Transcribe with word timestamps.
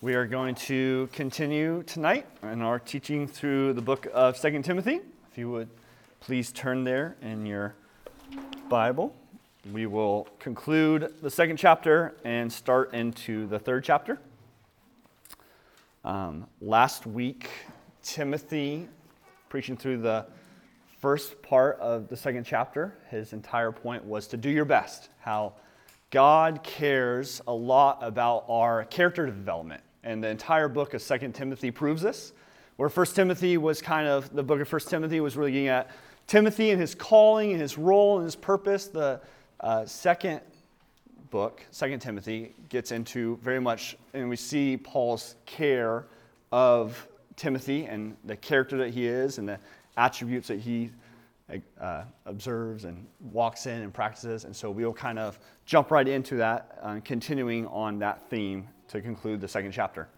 We 0.00 0.14
are 0.14 0.26
going 0.26 0.54
to 0.54 1.08
continue 1.12 1.82
tonight 1.82 2.24
in 2.44 2.62
our 2.62 2.78
teaching 2.78 3.26
through 3.26 3.72
the 3.72 3.82
book 3.82 4.06
of 4.14 4.40
2 4.40 4.62
Timothy. 4.62 5.00
If 5.32 5.36
you 5.36 5.50
would 5.50 5.68
please 6.20 6.52
turn 6.52 6.84
there 6.84 7.16
in 7.20 7.44
your 7.44 7.74
Bible. 8.68 9.12
We 9.72 9.86
will 9.86 10.28
conclude 10.38 11.14
the 11.20 11.28
second 11.28 11.56
chapter 11.56 12.14
and 12.24 12.52
start 12.52 12.94
into 12.94 13.48
the 13.48 13.58
third 13.58 13.82
chapter. 13.82 14.20
Um, 16.04 16.46
last 16.60 17.04
week, 17.04 17.50
Timothy, 18.04 18.86
preaching 19.48 19.76
through 19.76 19.98
the 20.02 20.26
first 21.00 21.42
part 21.42 21.76
of 21.80 22.06
the 22.06 22.16
second 22.16 22.44
chapter, 22.44 22.96
his 23.10 23.32
entire 23.32 23.72
point 23.72 24.04
was 24.04 24.28
to 24.28 24.36
do 24.36 24.48
your 24.48 24.64
best. 24.64 25.08
How 25.18 25.54
God 26.10 26.62
cares 26.62 27.42
a 27.48 27.52
lot 27.52 27.98
about 28.00 28.44
our 28.48 28.84
character 28.84 29.26
development 29.26 29.82
and 30.04 30.22
the 30.22 30.28
entire 30.28 30.68
book 30.68 30.94
of 30.94 31.02
Second 31.02 31.34
Timothy 31.34 31.70
proves 31.70 32.02
this. 32.02 32.32
Where 32.76 32.88
First 32.88 33.16
Timothy 33.16 33.56
was 33.58 33.82
kind 33.82 34.06
of, 34.06 34.32
the 34.34 34.42
book 34.42 34.60
of 34.60 34.68
First 34.68 34.88
Timothy 34.88 35.20
was 35.20 35.36
really 35.36 35.52
getting 35.52 35.68
at 35.68 35.90
Timothy 36.28 36.70
and 36.70 36.80
his 36.80 36.94
calling 36.94 37.52
and 37.52 37.60
his 37.60 37.76
role 37.76 38.18
and 38.18 38.24
his 38.24 38.36
purpose. 38.36 38.86
The 38.86 39.20
uh, 39.60 39.84
second 39.84 40.40
book, 41.30 41.64
Second 41.72 42.00
Timothy, 42.00 42.54
gets 42.68 42.92
into 42.92 43.36
very 43.42 43.60
much, 43.60 43.96
and 44.14 44.28
we 44.28 44.36
see 44.36 44.76
Paul's 44.76 45.34
care 45.44 46.06
of 46.52 47.08
Timothy 47.34 47.86
and 47.86 48.16
the 48.24 48.36
character 48.36 48.76
that 48.78 48.90
he 48.90 49.06
is 49.06 49.38
and 49.38 49.48
the 49.48 49.58
attributes 49.96 50.48
that 50.48 50.60
he 50.60 50.90
uh, 51.80 52.02
observes 52.26 52.84
and 52.84 53.06
walks 53.32 53.66
in 53.66 53.82
and 53.82 53.92
practices. 53.92 54.44
And 54.44 54.54
so 54.54 54.70
we'll 54.70 54.92
kind 54.92 55.18
of 55.18 55.38
jump 55.66 55.90
right 55.90 56.06
into 56.06 56.36
that, 56.36 56.78
uh, 56.82 57.00
continuing 57.04 57.66
on 57.66 57.98
that 58.00 58.28
theme 58.28 58.68
to 58.88 59.00
conclude 59.00 59.40
the 59.40 59.48
second 59.48 59.72
chapter. 59.72 60.08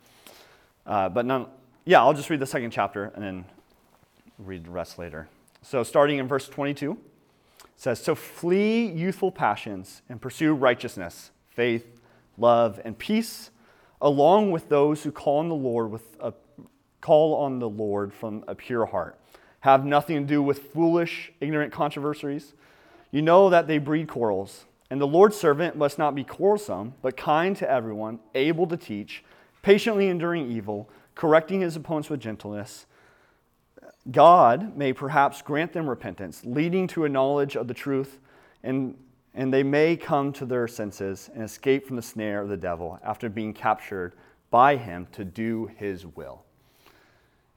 Uh, 0.86 1.08
but 1.08 1.26
none, 1.26 1.46
yeah, 1.84 2.00
I'll 2.00 2.14
just 2.14 2.30
read 2.30 2.40
the 2.40 2.46
second 2.46 2.70
chapter 2.70 3.12
and 3.14 3.22
then 3.22 3.44
read 4.38 4.64
the 4.64 4.70
rest 4.70 4.98
later. 4.98 5.28
So, 5.62 5.82
starting 5.82 6.18
in 6.18 6.26
verse 6.26 6.48
22, 6.48 6.92
it 6.92 6.98
says, 7.76 8.00
So 8.00 8.14
flee 8.14 8.86
youthful 8.86 9.30
passions 9.30 10.02
and 10.08 10.20
pursue 10.20 10.54
righteousness, 10.54 11.30
faith, 11.48 11.86
love, 12.38 12.80
and 12.84 12.98
peace, 12.98 13.50
along 14.00 14.50
with 14.50 14.68
those 14.68 15.02
who 15.02 15.12
call 15.12 15.38
on 15.38 15.48
the 15.48 15.54
Lord 15.54 15.90
with 15.90 16.16
a, 16.20 16.32
call 17.00 17.34
on 17.36 17.58
the 17.58 17.68
Lord 17.68 18.12
from 18.12 18.44
a 18.48 18.54
pure 18.54 18.86
heart. 18.86 19.18
Have 19.60 19.84
nothing 19.84 20.16
to 20.16 20.26
do 20.26 20.42
with 20.42 20.72
foolish, 20.72 21.32
ignorant 21.40 21.72
controversies. 21.72 22.54
You 23.10 23.20
know 23.22 23.50
that 23.50 23.66
they 23.66 23.78
breed 23.78 24.08
quarrels. 24.08 24.64
And 24.90 25.00
the 25.00 25.06
Lord's 25.06 25.36
servant 25.36 25.76
must 25.76 25.98
not 25.98 26.16
be 26.16 26.24
quarrelsome, 26.24 26.94
but 27.00 27.16
kind 27.16 27.56
to 27.56 27.70
everyone, 27.70 28.18
able 28.34 28.66
to 28.66 28.76
teach, 28.76 29.22
patiently 29.62 30.08
enduring 30.08 30.50
evil, 30.50 30.90
correcting 31.14 31.60
his 31.60 31.76
opponents 31.76 32.10
with 32.10 32.20
gentleness. 32.20 32.86
God 34.10 34.76
may 34.76 34.92
perhaps 34.92 35.42
grant 35.42 35.72
them 35.72 35.88
repentance, 35.88 36.42
leading 36.44 36.88
to 36.88 37.04
a 37.04 37.08
knowledge 37.08 37.56
of 37.56 37.68
the 37.68 37.74
truth, 37.74 38.18
and, 38.64 38.96
and 39.34 39.52
they 39.52 39.62
may 39.62 39.96
come 39.96 40.32
to 40.32 40.44
their 40.44 40.66
senses 40.66 41.30
and 41.34 41.44
escape 41.44 41.86
from 41.86 41.96
the 41.96 42.02
snare 42.02 42.40
of 42.40 42.48
the 42.48 42.56
devil 42.56 42.98
after 43.04 43.28
being 43.28 43.54
captured 43.54 44.14
by 44.50 44.76
him 44.76 45.06
to 45.12 45.24
do 45.24 45.70
his 45.76 46.04
will. 46.04 46.42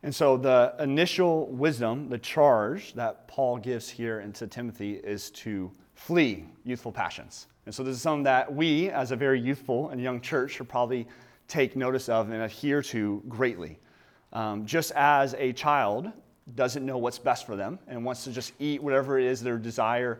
And 0.04 0.14
so, 0.14 0.36
the 0.36 0.76
initial 0.80 1.48
wisdom, 1.48 2.10
the 2.10 2.18
charge 2.18 2.94
that 2.94 3.28
Paul 3.30 3.58
gives 3.58 3.90
here 3.90 4.20
into 4.20 4.46
Timothy 4.48 4.96
is 4.96 5.32
to 5.32 5.72
flee 6.06 6.46
youthful 6.66 6.92
passions. 6.92 7.48
And 7.66 7.74
so 7.74 7.82
this 7.82 7.96
is 7.96 8.02
something 8.02 8.24
that 8.24 8.54
we, 8.54 8.90
as 8.90 9.12
a 9.12 9.16
very 9.16 9.40
youthful 9.40 9.90
and 9.90 10.02
young 10.02 10.20
church, 10.20 10.52
should 10.52 10.68
probably 10.68 11.08
take 11.48 11.76
notice 11.76 12.10
of 12.10 12.30
and 12.30 12.42
adhere 12.42 12.82
to 12.82 13.24
greatly. 13.30 13.80
Um, 14.34 14.66
just 14.66 14.92
as 14.96 15.34
a 15.38 15.54
child 15.54 16.12
doesn't 16.56 16.86
know 16.86 16.98
what's 16.98 17.20
best 17.20 17.46
for 17.46 17.56
them 17.56 17.80
and 17.88 18.04
wants 18.04 18.26
to 18.26 18.32
just 18.32 18.52
eat 18.60 18.84
whatever 18.84 19.18
it 19.18 19.26
is 19.26 19.42
their 19.42 19.58
desire 19.58 20.20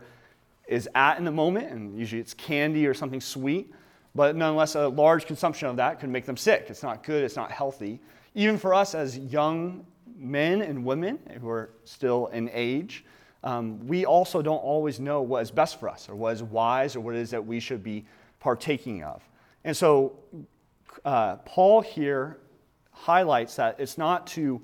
is 0.66 0.88
at 0.94 1.18
in 1.18 1.24
the 1.24 1.30
moment, 1.32 1.70
and 1.70 1.98
usually 1.98 2.20
it's 2.20 2.32
candy 2.32 2.86
or 2.86 2.94
something 2.94 3.20
sweet, 3.20 3.74
but 4.14 4.36
nonetheless, 4.36 4.76
a 4.76 4.88
large 4.88 5.26
consumption 5.26 5.68
of 5.68 5.76
that 5.76 6.00
could 6.00 6.08
make 6.08 6.24
them 6.24 6.36
sick. 6.36 6.66
It's 6.70 6.82
not 6.82 7.02
good, 7.02 7.22
it's 7.22 7.36
not 7.36 7.50
healthy. 7.50 8.00
Even 8.34 8.56
for 8.56 8.72
us 8.72 8.94
as 8.94 9.18
young 9.18 9.84
men 10.16 10.62
and 10.62 10.82
women 10.82 11.18
who 11.40 11.48
are 11.50 11.70
still 11.84 12.28
in 12.28 12.48
age, 12.54 13.04
um, 13.44 13.86
we 13.86 14.06
also 14.06 14.40
don't 14.40 14.56
always 14.56 14.98
know 14.98 15.20
what 15.20 15.42
is 15.42 15.50
best 15.50 15.78
for 15.78 15.88
us 15.88 16.08
or 16.08 16.16
what 16.16 16.32
is 16.32 16.42
wise 16.42 16.96
or 16.96 17.00
what 17.00 17.14
it 17.14 17.20
is 17.20 17.30
that 17.30 17.46
we 17.46 17.60
should 17.60 17.82
be 17.82 18.04
partaking 18.40 19.04
of. 19.04 19.22
And 19.64 19.76
so 19.76 20.18
uh, 21.04 21.36
Paul 21.36 21.82
here 21.82 22.38
highlights 22.90 23.56
that 23.56 23.76
it's 23.78 23.98
not 23.98 24.26
to 24.28 24.62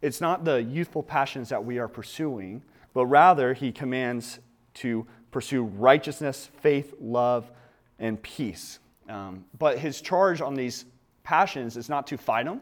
it's 0.00 0.20
not 0.20 0.44
the 0.44 0.62
youthful 0.62 1.02
passions 1.02 1.48
that 1.48 1.64
we 1.64 1.78
are 1.78 1.88
pursuing, 1.88 2.62
but 2.94 3.06
rather 3.06 3.52
he 3.52 3.72
commands 3.72 4.38
to 4.74 5.04
pursue 5.32 5.64
righteousness, 5.64 6.48
faith, 6.60 6.94
love, 7.00 7.50
and 7.98 8.22
peace. 8.22 8.78
Um, 9.08 9.44
but 9.58 9.78
his 9.78 10.00
charge 10.00 10.40
on 10.40 10.54
these 10.54 10.84
passions 11.24 11.76
is 11.76 11.88
not 11.88 12.06
to 12.08 12.16
fight 12.16 12.44
them, 12.44 12.60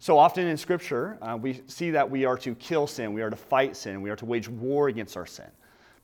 so 0.00 0.16
often 0.16 0.46
in 0.46 0.56
Scripture, 0.56 1.18
uh, 1.20 1.36
we 1.40 1.60
see 1.66 1.90
that 1.90 2.08
we 2.08 2.24
are 2.24 2.36
to 2.38 2.54
kill 2.54 2.86
sin, 2.86 3.12
we 3.12 3.22
are 3.22 3.30
to 3.30 3.36
fight 3.36 3.76
sin, 3.76 4.00
we 4.00 4.10
are 4.10 4.16
to 4.16 4.24
wage 4.24 4.48
war 4.48 4.88
against 4.88 5.16
our 5.16 5.26
sin. 5.26 5.50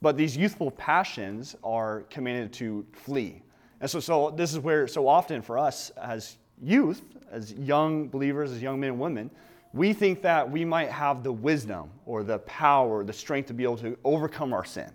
But 0.02 0.16
these 0.16 0.36
youthful 0.36 0.72
passions 0.72 1.54
are 1.62 2.02
commanded 2.10 2.52
to 2.54 2.84
flee. 2.92 3.42
And 3.80 3.88
so, 3.88 4.00
so 4.00 4.30
this 4.30 4.52
is 4.52 4.58
where, 4.58 4.88
so 4.88 5.06
often 5.06 5.42
for 5.42 5.58
us 5.58 5.90
as 5.90 6.38
youth, 6.60 7.02
as 7.30 7.52
young 7.52 8.08
believers, 8.08 8.50
as 8.50 8.60
young 8.60 8.80
men 8.80 8.90
and 8.90 9.00
women, 9.00 9.30
we 9.72 9.92
think 9.92 10.22
that 10.22 10.48
we 10.48 10.64
might 10.64 10.90
have 10.90 11.22
the 11.22 11.32
wisdom 11.32 11.90
or 12.06 12.22
the 12.22 12.38
power, 12.40 13.04
the 13.04 13.12
strength 13.12 13.46
to 13.48 13.54
be 13.54 13.64
able 13.64 13.76
to 13.78 13.96
overcome 14.04 14.52
our 14.52 14.64
sin. 14.64 14.90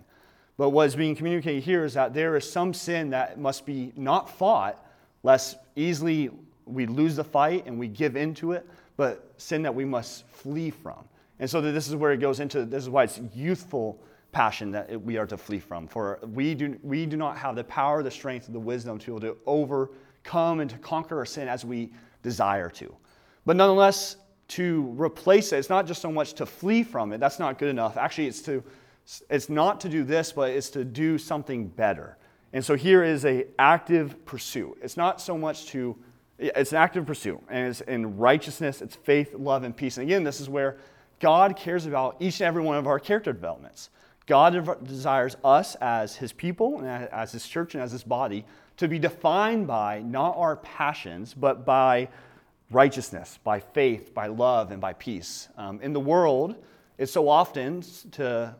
But 0.57 0.69
what 0.69 0.87
is 0.87 0.95
being 0.95 1.15
communicated 1.15 1.63
here 1.63 1.85
is 1.85 1.93
that 1.93 2.13
there 2.13 2.35
is 2.35 2.49
some 2.49 2.73
sin 2.73 3.09
that 3.11 3.39
must 3.39 3.65
be 3.65 3.93
not 3.95 4.29
fought, 4.29 4.85
lest 5.23 5.57
easily 5.75 6.29
we 6.65 6.85
lose 6.85 7.15
the 7.15 7.23
fight 7.23 7.65
and 7.65 7.79
we 7.79 7.87
give 7.87 8.15
into 8.15 8.51
it, 8.51 8.67
but 8.99 9.31
sin 9.37 9.61
that 9.61 9.73
we 9.73 9.85
must 9.85 10.27
flee 10.27 10.69
from. 10.69 11.05
And 11.39 11.49
so 11.49 11.61
this 11.61 11.87
is 11.87 11.95
where 11.95 12.11
it 12.11 12.17
goes 12.17 12.41
into 12.41 12.65
this 12.65 12.83
is 12.83 12.89
why 12.89 13.05
it's 13.05 13.21
youthful 13.33 13.97
passion 14.33 14.71
that 14.71 15.01
we 15.01 15.15
are 15.15 15.25
to 15.25 15.37
flee 15.37 15.61
from. 15.61 15.87
For 15.87 16.19
we 16.33 16.53
do, 16.53 16.77
we 16.83 17.05
do 17.05 17.15
not 17.15 17.37
have 17.37 17.55
the 17.55 17.63
power, 17.63 18.03
the 18.03 18.11
strength, 18.11 18.47
the 18.51 18.59
wisdom 18.59 18.99
to 18.99 19.05
be 19.05 19.11
able 19.13 19.21
to 19.21 19.37
overcome 19.45 20.59
and 20.59 20.69
to 20.69 20.77
conquer 20.79 21.17
our 21.17 21.25
sin 21.25 21.47
as 21.47 21.63
we 21.63 21.93
desire 22.23 22.69
to. 22.71 22.93
But 23.45 23.55
nonetheless, 23.55 24.17
to 24.49 24.93
replace 24.97 25.53
it, 25.53 25.59
it's 25.59 25.69
not 25.69 25.87
just 25.87 26.01
so 26.01 26.11
much 26.11 26.33
to 26.33 26.45
flee 26.45 26.83
from 26.83 27.13
it, 27.13 27.21
that's 27.21 27.39
not 27.39 27.57
good 27.57 27.69
enough. 27.69 27.95
Actually, 27.95 28.27
it's 28.27 28.41
to 28.41 28.61
it's 29.29 29.47
not 29.47 29.79
to 29.79 29.87
do 29.87 30.03
this, 30.03 30.33
but 30.33 30.51
it's 30.51 30.69
to 30.71 30.83
do 30.83 31.17
something 31.17 31.69
better. 31.69 32.17
And 32.51 32.65
so 32.65 32.75
here 32.75 33.05
is 33.05 33.23
a 33.23 33.45
active 33.59 34.25
pursuit. 34.25 34.77
It's 34.81 34.97
not 34.97 35.21
so 35.21 35.37
much 35.37 35.67
to 35.67 35.95
it's 36.39 36.71
an 36.71 36.77
active 36.77 37.05
pursuit, 37.05 37.41
and 37.49 37.67
it's 37.67 37.81
in 37.81 38.17
righteousness, 38.17 38.81
it's 38.81 38.95
faith, 38.95 39.33
love, 39.33 39.63
and 39.63 39.75
peace. 39.75 39.97
And 39.97 40.07
again, 40.07 40.23
this 40.23 40.39
is 40.39 40.49
where 40.49 40.77
God 41.19 41.57
cares 41.57 41.85
about 41.85 42.15
each 42.19 42.39
and 42.39 42.47
every 42.47 42.63
one 42.63 42.77
of 42.77 42.87
our 42.87 42.99
character 42.99 43.33
developments. 43.33 43.89
God 44.25 44.85
desires 44.87 45.35
us 45.43 45.75
as 45.75 46.15
His 46.15 46.31
people, 46.31 46.79
and 46.79 46.87
as 46.87 47.31
His 47.31 47.45
church, 47.47 47.75
and 47.75 47.83
as 47.83 47.91
His 47.91 48.03
body 48.03 48.45
to 48.77 48.87
be 48.87 48.97
defined 48.97 49.67
by 49.67 50.01
not 50.01 50.37
our 50.37 50.55
passions, 50.55 51.33
but 51.33 51.65
by 51.65 52.07
righteousness, 52.71 53.37
by 53.43 53.59
faith, 53.59 54.13
by 54.13 54.27
love, 54.27 54.71
and 54.71 54.79
by 54.79 54.93
peace. 54.93 55.49
Um, 55.57 55.81
in 55.81 55.91
the 55.91 55.99
world, 55.99 56.55
it's 56.97 57.11
so 57.11 57.27
often 57.27 57.83
to 58.11 58.55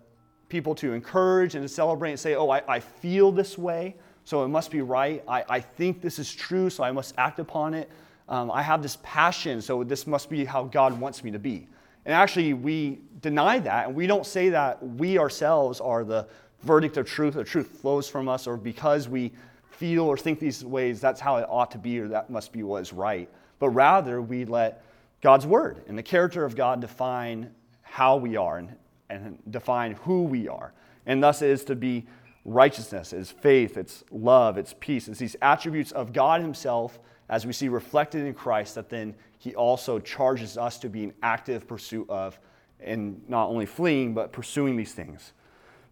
people 0.50 0.76
to 0.76 0.92
encourage 0.92 1.56
and 1.56 1.64
to 1.64 1.70
celebrate 1.70 2.10
and 2.12 2.20
say, 2.20 2.36
Oh, 2.36 2.50
I, 2.50 2.62
I 2.68 2.80
feel 2.82 3.32
this 3.32 3.58
way 3.58 3.96
so 4.30 4.44
it 4.44 4.50
must 4.50 4.70
be 4.70 4.84
right. 4.84 5.24
I, 5.28 5.44
I 5.50 5.60
think 5.60 6.02
this 6.02 6.20
is 6.20 6.32
true, 6.32 6.70
so 6.70 6.84
I 6.84 6.92
must 6.92 7.16
act 7.18 7.40
upon 7.40 7.74
it. 7.74 7.90
Um, 8.28 8.52
I 8.52 8.62
have 8.62 8.84
this 8.84 9.00
passion, 9.02 9.60
so 9.60 9.84
this 9.84 10.06
must 10.06 10.30
be 10.30 10.46
how 10.46 10.66
God 10.66 11.00
wants 11.00 11.24
me 11.24 11.32
to 11.32 11.40
be. 11.40 11.68
And 12.06 12.14
actually, 12.14 12.54
we 12.54 13.00
deny 13.22 13.58
that, 13.58 13.88
and 13.88 13.96
we 13.96 14.06
don't 14.06 14.28
say 14.28 14.50
that 14.50 14.88
we 14.88 15.18
ourselves 15.18 15.82
are 15.82 16.04
the 16.04 16.28
verdict 16.62 16.98
of 16.98 17.08
truth, 17.08 17.38
or 17.38 17.44
truth 17.44 17.80
flows 17.82 18.08
from 18.08 18.30
us, 18.30 18.46
or 18.46 18.56
because 18.56 19.10
we 19.10 19.32
feel 19.72 20.04
or 20.04 20.16
think 20.16 20.40
these 20.40 20.64
ways, 20.64 21.02
that's 21.02 21.20
how 21.20 21.38
it 21.38 21.48
ought 21.50 21.72
to 21.72 21.80
be, 21.80 22.00
or 22.00 22.08
that 22.10 22.30
must 22.30 22.52
be 22.52 22.62
what 22.62 22.84
is 22.84 22.94
right. 22.94 23.28
But 23.58 23.70
rather, 23.70 24.22
we 24.22 24.46
let 24.46 24.84
God's 25.22 25.48
word 25.48 25.82
and 25.88 25.98
the 25.98 26.04
character 26.04 26.46
of 26.46 26.56
God 26.56 26.82
define 26.82 27.50
how 27.82 28.18
we 28.18 28.38
are 28.38 28.60
and, 28.60 28.76
and 29.10 29.40
define 29.50 29.94
who 29.94 30.26
we 30.26 30.48
are. 30.48 30.72
And 31.08 31.24
thus, 31.24 31.42
it 31.42 31.50
is 31.50 31.64
to 31.64 31.76
be 31.76 32.06
righteousness, 32.54 33.14
it's 33.14 33.32
faith, 33.32 33.78
it's 33.78 34.04
love, 34.12 34.58
it's 34.58 34.74
peace. 34.80 35.08
It's 35.08 35.20
these 35.20 35.36
attributes 35.42 35.92
of 35.92 36.14
God 36.14 36.42
Himself 36.42 37.00
as 37.30 37.46
we 37.46 37.54
see 37.54 37.70
reflected 37.70 38.26
in 38.26 38.34
Christ 38.34 38.76
that 38.76 38.90
then 38.90 39.16
He 39.38 39.56
also 39.56 40.00
charges 40.00 40.58
us 40.58 40.78
to 40.80 40.90
be 40.90 41.04
in 41.04 41.14
active 41.22 41.68
pursuit 41.68 42.10
of 42.10 42.40
and 42.80 43.22
not 43.28 43.50
only 43.50 43.66
fleeing, 43.66 44.14
but 44.14 44.32
pursuing 44.32 44.78
these 44.78 44.94
things. 44.94 45.34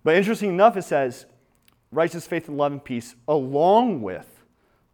But 0.04 0.16
interesting 0.16 0.50
enough, 0.50 0.78
it 0.78 0.84
says, 0.84 1.26
righteous 1.92 2.26
faith 2.26 2.48
and 2.48 2.58
love 2.58 2.72
and 2.72 2.84
peace, 2.84 3.16
along 3.28 4.02
with 4.02 4.44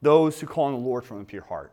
those 0.01 0.39
who 0.39 0.48
call 0.48 0.66
on 0.66 0.74
the 0.74 0.80
Lord 0.80 1.06
from 1.06 1.21
a 1.21 1.24
pure 1.24 1.44
heart. 1.44 1.71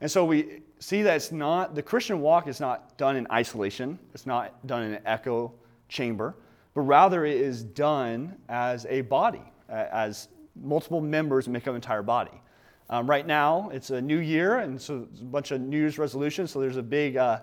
And 0.00 0.10
so 0.10 0.24
we 0.24 0.62
see 0.78 1.02
that 1.02 1.16
it's 1.16 1.32
not, 1.32 1.74
the 1.74 1.82
Christian 1.82 2.20
walk 2.20 2.48
is 2.48 2.60
not 2.60 2.96
done 2.98 3.16
in 3.16 3.26
isolation, 3.30 3.98
it's 4.14 4.26
not 4.26 4.66
done 4.66 4.82
in 4.82 4.94
an 4.94 5.02
echo 5.06 5.52
chamber, 5.88 6.36
but 6.74 6.82
rather 6.82 7.24
it 7.24 7.36
is 7.36 7.62
done 7.62 8.36
as 8.48 8.86
a 8.88 9.02
body, 9.02 9.42
as 9.68 10.28
multiple 10.60 11.00
members 11.00 11.48
make 11.48 11.64
up 11.64 11.70
an 11.70 11.76
entire 11.76 12.02
body. 12.02 12.42
Um, 12.90 13.08
right 13.08 13.26
now, 13.26 13.70
it's 13.72 13.90
a 13.90 14.00
new 14.00 14.18
year, 14.18 14.58
and 14.58 14.80
so 14.80 15.06
a 15.20 15.24
bunch 15.24 15.50
of 15.50 15.60
New 15.60 15.78
Year's 15.78 15.98
resolutions, 15.98 16.50
so 16.50 16.60
there's 16.60 16.76
a 16.76 16.82
big 16.82 17.16
uh, 17.16 17.40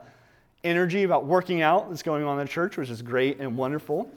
energy 0.63 1.03
about 1.03 1.25
working 1.25 1.61
out 1.61 1.89
that's 1.89 2.03
going 2.03 2.23
on 2.23 2.39
in 2.39 2.45
the 2.45 2.51
church, 2.51 2.77
which 2.77 2.89
is 2.89 3.01
great 3.01 3.39
and 3.39 3.57
wonderful. 3.57 4.11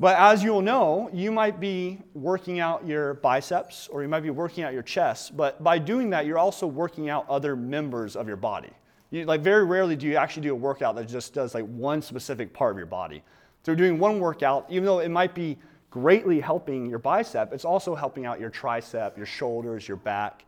But 0.00 0.16
as 0.18 0.42
you'll 0.42 0.62
know, 0.62 1.08
you 1.12 1.30
might 1.30 1.60
be 1.60 2.00
working 2.14 2.58
out 2.58 2.84
your 2.84 3.14
biceps 3.14 3.86
or 3.86 4.02
you 4.02 4.08
might 4.08 4.24
be 4.24 4.30
working 4.30 4.64
out 4.64 4.72
your 4.72 4.82
chest, 4.82 5.36
but 5.36 5.62
by 5.62 5.78
doing 5.78 6.10
that, 6.10 6.26
you're 6.26 6.38
also 6.38 6.66
working 6.66 7.08
out 7.08 7.28
other 7.28 7.54
members 7.54 8.16
of 8.16 8.26
your 8.26 8.36
body. 8.36 8.70
You, 9.10 9.26
like 9.26 9.42
very 9.42 9.64
rarely 9.64 9.94
do 9.94 10.08
you 10.08 10.16
actually 10.16 10.42
do 10.42 10.52
a 10.52 10.56
workout 10.56 10.96
that 10.96 11.06
just 11.06 11.34
does 11.34 11.54
like 11.54 11.66
one 11.66 12.02
specific 12.02 12.52
part 12.52 12.72
of 12.72 12.78
your 12.78 12.86
body. 12.86 13.22
So 13.64 13.74
doing 13.74 13.98
one 13.98 14.18
workout, 14.18 14.66
even 14.68 14.84
though 14.84 14.98
it 14.98 15.10
might 15.10 15.34
be 15.34 15.58
greatly 15.90 16.40
helping 16.40 16.86
your 16.86 16.98
bicep, 16.98 17.52
it's 17.52 17.64
also 17.64 17.94
helping 17.94 18.26
out 18.26 18.40
your 18.40 18.50
tricep, 18.50 19.16
your 19.16 19.26
shoulders, 19.26 19.86
your 19.86 19.98
back. 19.98 20.44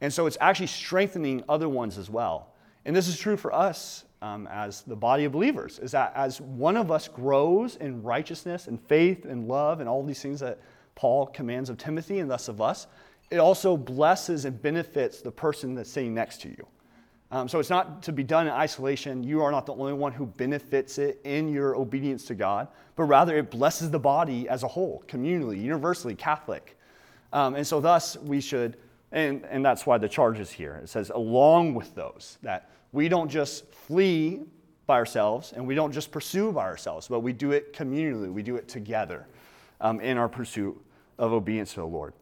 And 0.00 0.12
so 0.12 0.26
it's 0.26 0.38
actually 0.40 0.68
strengthening 0.68 1.42
other 1.48 1.68
ones 1.68 1.98
as 1.98 2.08
well. 2.08 2.54
And 2.84 2.94
this 2.94 3.08
is 3.08 3.18
true 3.18 3.36
for 3.36 3.52
us 3.52 4.04
um, 4.22 4.46
as 4.50 4.82
the 4.82 4.96
body 4.96 5.24
of 5.24 5.32
believers, 5.32 5.78
is 5.78 5.90
that 5.92 6.12
as 6.14 6.40
one 6.40 6.76
of 6.76 6.90
us 6.90 7.08
grows 7.08 7.76
in 7.76 8.02
righteousness 8.02 8.68
and 8.68 8.80
faith 8.80 9.24
and 9.24 9.48
love 9.48 9.80
and 9.80 9.88
all 9.88 10.02
these 10.02 10.22
things 10.22 10.40
that 10.40 10.60
Paul 10.94 11.26
commands 11.26 11.68
of 11.68 11.76
Timothy 11.76 12.20
and 12.20 12.30
thus 12.30 12.48
of 12.48 12.60
us, 12.60 12.86
it 13.30 13.38
also 13.38 13.76
blesses 13.76 14.44
and 14.44 14.60
benefits 14.60 15.20
the 15.20 15.30
person 15.30 15.74
that's 15.74 15.90
sitting 15.90 16.14
next 16.14 16.40
to 16.42 16.48
you. 16.48 16.66
Um, 17.30 17.48
so 17.48 17.58
it's 17.58 17.70
not 17.70 18.02
to 18.04 18.12
be 18.12 18.22
done 18.22 18.46
in 18.46 18.52
isolation. 18.52 19.24
You 19.24 19.42
are 19.42 19.50
not 19.50 19.66
the 19.66 19.74
only 19.74 19.92
one 19.92 20.12
who 20.12 20.26
benefits 20.26 20.98
it 20.98 21.20
in 21.24 21.52
your 21.52 21.74
obedience 21.76 22.24
to 22.26 22.34
God, 22.34 22.68
but 22.96 23.04
rather 23.04 23.36
it 23.36 23.50
blesses 23.50 23.90
the 23.90 23.98
body 23.98 24.48
as 24.48 24.62
a 24.62 24.68
whole, 24.68 25.02
communally, 25.08 25.60
universally, 25.60 26.14
Catholic. 26.14 26.78
Um, 27.32 27.56
and 27.56 27.66
so, 27.66 27.80
thus, 27.80 28.16
we 28.18 28.40
should, 28.40 28.76
and, 29.10 29.44
and 29.50 29.64
that's 29.64 29.84
why 29.86 29.98
the 29.98 30.08
charge 30.08 30.38
is 30.38 30.50
here. 30.50 30.80
It 30.82 30.88
says, 30.88 31.10
along 31.10 31.74
with 31.74 31.94
those, 31.94 32.38
that 32.42 32.70
we 32.92 33.08
don't 33.08 33.28
just 33.28 33.66
flee 33.72 34.42
by 34.86 34.96
ourselves 34.96 35.52
and 35.52 35.66
we 35.66 35.74
don't 35.74 35.92
just 35.92 36.12
pursue 36.12 36.52
by 36.52 36.64
ourselves, 36.64 37.08
but 37.08 37.20
we 37.20 37.32
do 37.32 37.50
it 37.52 37.72
communally, 37.72 38.32
we 38.32 38.42
do 38.42 38.56
it 38.56 38.68
together 38.68 39.26
um, 39.80 40.00
in 40.00 40.18
our 40.18 40.28
pursuit 40.28 40.80
of 41.18 41.32
obedience 41.32 41.74
to 41.74 41.80
the 41.80 41.86
Lord. 41.86 42.12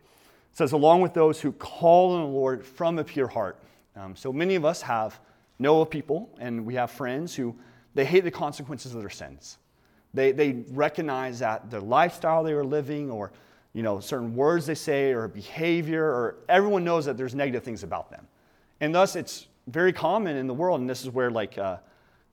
It 0.53 0.57
says, 0.57 0.73
along 0.73 1.03
with 1.03 1.13
those 1.13 1.41
who 1.41 1.53
call 1.53 2.15
on 2.15 2.23
the 2.23 2.29
Lord 2.29 2.65
from 2.65 2.99
a 2.99 3.05
pure 3.05 3.29
heart. 3.29 3.59
Um, 3.97 4.17
so 4.17 4.33
many 4.33 4.55
of 4.55 4.65
us 4.65 4.83
have 4.83 5.21
know 5.59 5.81
of 5.81 5.91
people 5.91 6.31
and 6.39 6.65
we 6.65 6.75
have 6.75 6.91
friends 6.91 7.35
who 7.35 7.55
they 7.95 8.05
hate 8.05 8.25
the 8.25 8.31
consequences 8.31 8.95
of 8.95 9.01
their 9.01 9.11
sins. 9.11 9.59
They, 10.15 10.33
they 10.33 10.65
recognize 10.71 11.39
that 11.39 11.71
the 11.71 11.81
lifestyle 11.81 12.43
they 12.43 12.55
were 12.55 12.65
living 12.65 13.11
or 13.11 13.33
you 13.73 13.83
know, 13.83 14.01
certain 14.01 14.35
words 14.35 14.67
they 14.67 14.75
say 14.75 15.13
or 15.13 15.29
behavior 15.29 16.05
or 16.05 16.37
everyone 16.49 16.85
knows 16.85 17.07
that 17.07 17.17
there's 17.17 17.35
negative 17.35 17.63
things 17.63 17.83
about 17.83 18.11
them. 18.11 18.27
And 18.81 18.95
thus 18.95 19.17
it's 19.17 19.47
very 19.67 19.93
common 19.93 20.37
in 20.37 20.47
the 20.47 20.55
world, 20.55 20.81
and 20.81 20.91
this 20.91 21.03
is 21.03 21.11
where 21.11 21.31
like 21.31 21.57
uh, 21.57 21.77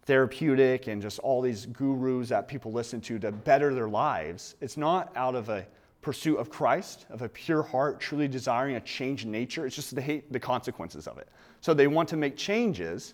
therapeutic 0.04 0.88
and 0.88 1.02
just 1.02 1.20
all 1.20 1.42
these 1.42 1.66
gurus 1.68 2.30
that 2.30 2.48
people 2.48 2.72
listen 2.72 3.00
to 3.02 3.20
to 3.20 3.32
better 3.32 3.74
their 3.74 3.88
lives, 3.88 4.56
it's 4.60 4.76
not 4.76 5.12
out 5.16 5.36
of 5.36 5.50
a 5.50 5.66
pursuit 6.02 6.38
of 6.38 6.50
Christ, 6.50 7.06
of 7.10 7.22
a 7.22 7.30
pure 7.30 7.62
heart, 7.62 8.00
truly 8.00 8.28
desiring 8.28 8.76
a 8.76 8.82
change 8.82 9.26
in 9.26 9.32
nature. 9.32 9.66
It's 9.66 9.76
just 9.76 9.94
they 9.94 10.02
hate 10.02 10.32
the 10.32 10.40
consequences 10.40 11.08
of 11.08 11.18
it. 11.18 11.28
So 11.62 11.74
they 11.74 11.88
want 11.88 12.10
to 12.10 12.18
make 12.18 12.38
changes, 12.38 13.14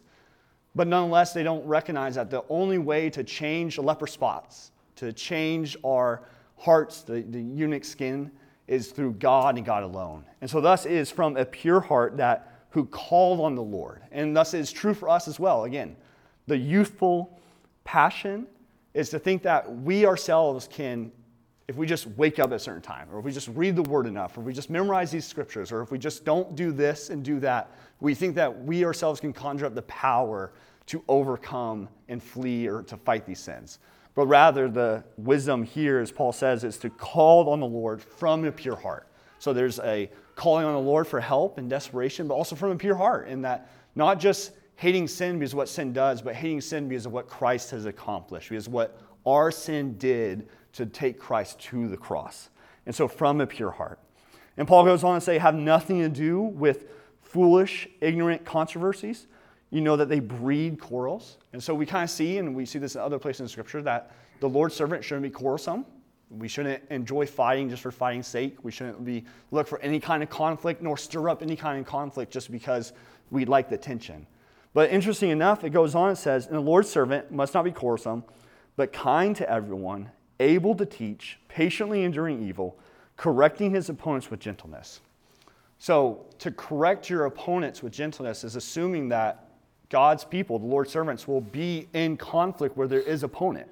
but 0.76 0.88
nonetheless, 0.88 1.34
they 1.34 1.44
don't 1.44 1.66
recognize 1.66 2.16
that 2.16 2.30
the 2.30 2.44
only 2.50 2.78
way 2.78 3.10
to 3.10 3.24
change 3.24 3.78
leper 3.78 4.08
spots, 4.08 4.72
to 4.98 5.12
change 5.14 5.78
our 5.84 6.24
hearts, 6.58 7.02
the, 7.02 7.22
the 7.22 7.42
eunuch 7.42 7.86
skin, 7.86 8.32
is 8.68 8.92
through 8.92 9.14
God 9.14 9.58
and 9.58 9.66
God 9.66 9.84
alone. 9.84 10.26
And 10.42 10.50
so, 10.50 10.60
thus, 10.60 10.86
it 10.86 10.92
is 10.92 11.12
from 11.12 11.38
a 11.38 11.46
pure 11.46 11.80
heart 11.80 12.18
that 12.18 12.52
who 12.76 12.86
called 12.86 13.40
on 13.40 13.56
the 13.56 13.64
Lord. 13.64 14.02
And 14.12 14.36
thus 14.36 14.54
it 14.54 14.60
is 14.60 14.70
true 14.70 14.94
for 14.94 15.08
us 15.08 15.30
as 15.30 15.40
well. 15.40 15.64
Again, 15.64 15.96
the 16.46 16.58
youthful 16.58 17.40
passion 17.86 18.48
is 18.94 19.10
to 19.12 19.20
think 19.20 19.44
that 19.44 19.74
we 19.78 20.06
ourselves 20.06 20.68
can, 20.68 21.10
if 21.68 21.76
we 21.76 21.88
just 21.88 22.06
wake 22.08 22.38
up 22.40 22.52
at 22.52 22.56
a 22.56 22.60
certain 22.60 22.82
time, 22.82 23.08
or 23.12 23.20
if 23.20 23.26
we 23.26 23.32
just 23.32 23.48
read 23.50 23.76
the 23.76 23.84
word 23.84 24.06
enough, 24.06 24.38
or 24.38 24.42
if 24.42 24.46
we 24.46 24.54
just 24.54 24.70
memorize 24.70 25.12
these 25.12 25.26
scriptures, 25.26 25.72
or 25.72 25.82
if 25.82 25.92
we 25.92 25.98
just 25.98 26.24
don't 26.24 26.56
do 26.56 26.72
this 26.72 27.10
and 27.10 27.24
do 27.24 27.40
that, 27.40 27.72
we 28.00 28.14
think 28.14 28.36
that 28.36 28.64
we 28.64 28.86
ourselves 28.86 29.20
can 29.20 29.34
conjure 29.34 29.66
up 29.66 29.74
the 29.74 29.82
power 29.84 30.54
to 30.86 31.04
overcome 31.08 31.90
and 32.08 32.22
flee 32.22 32.68
or 32.68 32.84
to 32.84 32.98
fight 32.98 33.26
these 33.26 33.40
sins. 33.40 33.80
But 34.14 34.28
rather, 34.28 34.70
the 34.70 35.04
wisdom 35.18 35.64
here, 35.64 36.00
as 36.00 36.12
Paul 36.12 36.32
says, 36.32 36.64
is 36.64 36.78
to 36.78 36.90
call 36.90 37.50
on 37.50 37.60
the 37.60 37.66
Lord 37.66 38.02
from 38.02 38.46
a 38.46 38.52
pure 38.52 38.76
heart. 38.76 39.08
So 39.40 39.52
there's 39.52 39.80
a 39.80 40.10
calling 40.36 40.66
on 40.66 40.74
the 40.74 40.80
Lord 40.80 41.08
for 41.08 41.20
help 41.20 41.58
and 41.58 41.70
desperation, 41.70 42.28
but 42.28 42.36
also 42.36 42.56
from 42.56 42.72
a 42.72 42.76
pure 42.76 42.96
heart, 42.96 43.28
in 43.28 43.42
that 43.42 43.70
not 43.96 44.20
just 44.20 44.52
hating 44.76 45.08
sin 45.08 45.40
because 45.40 45.54
of 45.54 45.58
what 45.58 45.70
sin 45.70 45.94
does, 45.94 46.22
but 46.22 46.36
hating 46.36 46.62
sin 46.62 46.88
because 46.88 47.06
of 47.06 47.12
what 47.12 47.28
Christ 47.28 47.72
has 47.72 47.86
accomplished, 47.86 48.50
because 48.50 48.70
what 48.70 49.00
our 49.26 49.52
sin 49.52 49.98
did 49.98 50.48
to 50.76 50.86
take 50.86 51.20
Christ 51.20 51.60
to 51.62 51.88
the 51.88 51.98
cross. 51.98 52.50
And 52.86 52.94
so 52.94 53.08
from 53.08 53.42
a 53.42 53.48
pure 53.48 53.72
heart. 53.72 54.00
And 54.58 54.68
Paul 54.68 54.86
goes 54.86 55.04
on 55.04 55.16
to 55.16 55.22
say, 55.22 55.38
have 55.38 55.56
nothing 55.56 56.00
to 56.00 56.10
do 56.10 56.42
with 56.42 56.86
foolish, 57.22 57.88
ignorant 58.02 58.46
controversies. 58.46 59.28
You 59.70 59.82
know 59.82 59.98
that 59.98 60.08
they 60.08 60.20
breed 60.20 60.80
quarrels. 60.80 61.38
And 61.52 61.62
so 61.62 61.74
we 61.74 61.86
kind 61.86 62.04
of 62.04 62.10
see, 62.10 62.38
and 62.38 62.56
we 62.56 62.66
see 62.66 62.80
this 62.80 62.96
in 62.96 63.02
other 63.02 63.20
places 63.20 63.42
in 63.42 63.48
Scripture, 63.48 63.82
that 63.82 64.12
the 64.40 64.48
Lord's 64.48 64.76
servant 64.76 65.04
shouldn't 65.04 65.24
be 65.24 65.30
quarrelsome. 65.30 65.86
We 66.30 66.48
shouldn't 66.48 66.84
enjoy 66.90 67.26
fighting 67.26 67.70
just 67.70 67.82
for 67.82 67.92
fighting's 67.92 68.28
sake. 68.28 68.64
We 68.64 68.72
shouldn't 68.72 69.04
be 69.06 69.26
look 69.52 69.68
for 69.68 69.80
any 69.80 70.00
kind 70.00 70.24
of 70.24 70.30
conflict 70.30 70.82
nor 70.82 70.98
stir 70.98 71.30
up 71.30 71.42
any 71.42 71.56
kind 71.56 71.80
of 71.80 71.86
conflict 71.86 72.32
just 72.32 72.52
because 72.52 72.94
we 73.32 73.46
like 73.46 73.70
the 73.70 73.78
tension. 73.78 74.26
But 74.74 74.90
interesting 74.90 75.30
enough, 75.30 75.64
it 75.64 75.70
goes 75.70 75.96
on, 75.96 76.12
it 76.12 76.18
says, 76.18 76.48
And 76.48 76.56
the 76.56 76.62
Lord's 76.62 76.90
servant 76.90 77.32
must 77.32 77.54
not 77.54 77.64
be 77.64 77.72
quarrelsome, 77.72 78.24
but 78.76 78.92
kind 78.92 79.36
to 79.38 79.50
everyone, 79.50 80.12
able 80.40 80.76
to 80.76 80.86
teach, 80.86 81.40
patiently 81.48 82.04
enduring 82.04 82.48
evil, 82.48 82.78
correcting 83.18 83.72
his 83.72 83.90
opponents 83.90 84.30
with 84.30 84.40
gentleness. 84.40 85.02
So, 85.78 86.26
to 86.40 86.52
correct 86.52 87.10
your 87.10 87.26
opponents 87.26 87.84
with 87.84 87.94
gentleness 87.94 88.44
is 88.44 88.56
assuming 88.56 89.10
that 89.10 89.50
God's 89.90 90.24
people, 90.24 90.58
the 90.58 90.66
Lord's 90.66 90.92
servants, 90.92 91.28
will 91.28 91.42
be 91.42 91.88
in 91.94 92.18
conflict 92.18 92.76
where 92.78 92.88
there 92.88 93.02
is 93.02 93.24
opponent 93.24 93.70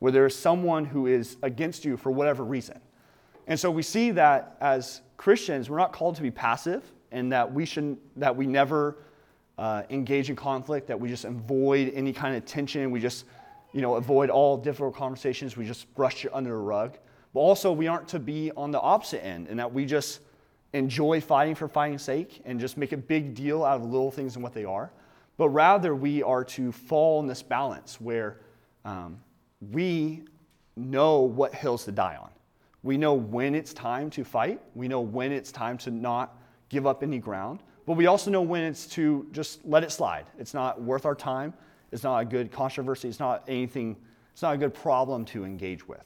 where 0.00 0.10
there 0.10 0.26
is 0.26 0.34
someone 0.34 0.84
who 0.84 1.06
is 1.06 1.36
against 1.42 1.84
you 1.84 1.96
for 1.96 2.10
whatever 2.10 2.42
reason. 2.44 2.80
And 3.46 3.58
so 3.58 3.70
we 3.70 3.82
see 3.82 4.10
that 4.12 4.56
as 4.60 5.02
Christians, 5.16 5.70
we're 5.70 5.78
not 5.78 5.92
called 5.92 6.16
to 6.16 6.22
be 6.22 6.30
passive 6.30 6.82
and 7.12 7.32
that 7.32 7.52
we 7.52 7.64
should 7.64 7.96
that 8.16 8.34
we 8.34 8.46
never 8.46 8.96
uh, 9.58 9.82
engage 9.90 10.30
in 10.30 10.36
conflict, 10.36 10.86
that 10.88 10.98
we 10.98 11.08
just 11.08 11.24
avoid 11.24 11.92
any 11.94 12.12
kind 12.12 12.34
of 12.34 12.44
tension, 12.44 12.90
we 12.90 12.98
just 12.98 13.26
you 13.72 13.80
know 13.80 13.96
avoid 13.96 14.30
all 14.30 14.56
difficult 14.56 14.94
conversations, 14.94 15.56
we 15.56 15.64
just 15.64 15.92
brush 15.94 16.24
it 16.24 16.30
under 16.34 16.50
the 16.50 16.56
rug. 16.56 16.98
But 17.32 17.40
also 17.40 17.72
we 17.72 17.86
aren't 17.86 18.08
to 18.08 18.18
be 18.18 18.50
on 18.56 18.70
the 18.70 18.80
opposite 18.80 19.24
end 19.24 19.48
in 19.48 19.56
that 19.58 19.72
we 19.72 19.86
just 19.86 20.20
enjoy 20.72 21.20
fighting 21.20 21.54
for 21.54 21.68
fighting's 21.68 22.02
sake 22.02 22.42
and 22.44 22.58
just 22.58 22.76
make 22.76 22.92
a 22.92 22.96
big 22.96 23.34
deal 23.34 23.64
out 23.64 23.80
of 23.80 23.84
little 23.84 24.10
things 24.10 24.34
and 24.34 24.42
what 24.42 24.52
they 24.52 24.64
are. 24.64 24.90
But 25.36 25.48
rather 25.50 25.94
we 25.94 26.22
are 26.22 26.44
to 26.44 26.72
fall 26.72 27.20
in 27.20 27.26
this 27.26 27.42
balance 27.42 28.00
where 28.00 28.40
um, 28.84 29.20
we 29.72 30.24
know 30.76 31.20
what 31.20 31.54
hills 31.54 31.84
to 31.84 31.92
die 31.92 32.16
on. 32.20 32.30
We 32.82 32.96
know 32.96 33.14
when 33.14 33.54
it's 33.54 33.72
time 33.72 34.10
to 34.10 34.24
fight. 34.24 34.60
We 34.74 34.88
know 34.88 35.00
when 35.00 35.32
it's 35.32 35.52
time 35.52 35.76
to 35.78 35.90
not 35.90 36.38
give 36.68 36.86
up 36.86 37.02
any 37.02 37.18
ground. 37.18 37.60
But 37.86 37.94
we 37.94 38.06
also 38.06 38.30
know 38.30 38.42
when 38.42 38.62
it's 38.62 38.86
to 38.88 39.26
just 39.32 39.64
let 39.64 39.82
it 39.82 39.92
slide. 39.92 40.26
It's 40.38 40.54
not 40.54 40.80
worth 40.80 41.04
our 41.04 41.14
time. 41.14 41.52
It's 41.92 42.02
not 42.02 42.18
a 42.18 42.24
good 42.24 42.52
controversy. 42.52 43.08
It's 43.08 43.20
not 43.20 43.44
anything, 43.48 43.96
it's 44.32 44.42
not 44.42 44.54
a 44.54 44.58
good 44.58 44.74
problem 44.74 45.24
to 45.26 45.44
engage 45.44 45.86
with. 45.86 46.04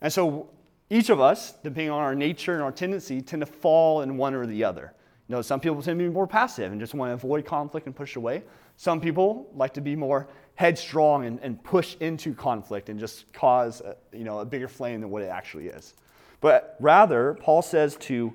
And 0.00 0.12
so 0.12 0.50
each 0.90 1.08
of 1.08 1.20
us, 1.20 1.52
depending 1.62 1.90
on 1.90 2.02
our 2.02 2.14
nature 2.14 2.54
and 2.54 2.62
our 2.62 2.72
tendency, 2.72 3.22
tend 3.22 3.40
to 3.40 3.46
fall 3.46 4.02
in 4.02 4.16
one 4.16 4.34
or 4.34 4.46
the 4.46 4.64
other. 4.64 4.92
You 5.28 5.36
know, 5.36 5.42
some 5.42 5.60
people 5.60 5.80
tend 5.80 5.98
to 5.98 6.04
be 6.04 6.10
more 6.10 6.26
passive 6.26 6.72
and 6.72 6.80
just 6.80 6.94
want 6.94 7.10
to 7.10 7.14
avoid 7.14 7.46
conflict 7.46 7.86
and 7.86 7.96
push 7.96 8.16
away. 8.16 8.42
Some 8.76 9.00
people 9.00 9.48
like 9.54 9.72
to 9.74 9.80
be 9.80 9.96
more 9.96 10.28
headstrong 10.56 11.24
and, 11.24 11.38
and 11.40 11.62
push 11.62 11.96
into 12.00 12.34
conflict 12.34 12.88
and 12.88 13.00
just 13.00 13.32
cause 13.32 13.80
a, 13.80 13.96
you 14.12 14.24
know, 14.24 14.40
a 14.40 14.44
bigger 14.44 14.68
flame 14.68 15.00
than 15.00 15.10
what 15.10 15.22
it 15.22 15.28
actually 15.28 15.68
is. 15.68 15.94
But 16.40 16.76
rather, 16.80 17.38
Paul 17.40 17.62
says 17.62 17.96
to 17.96 18.34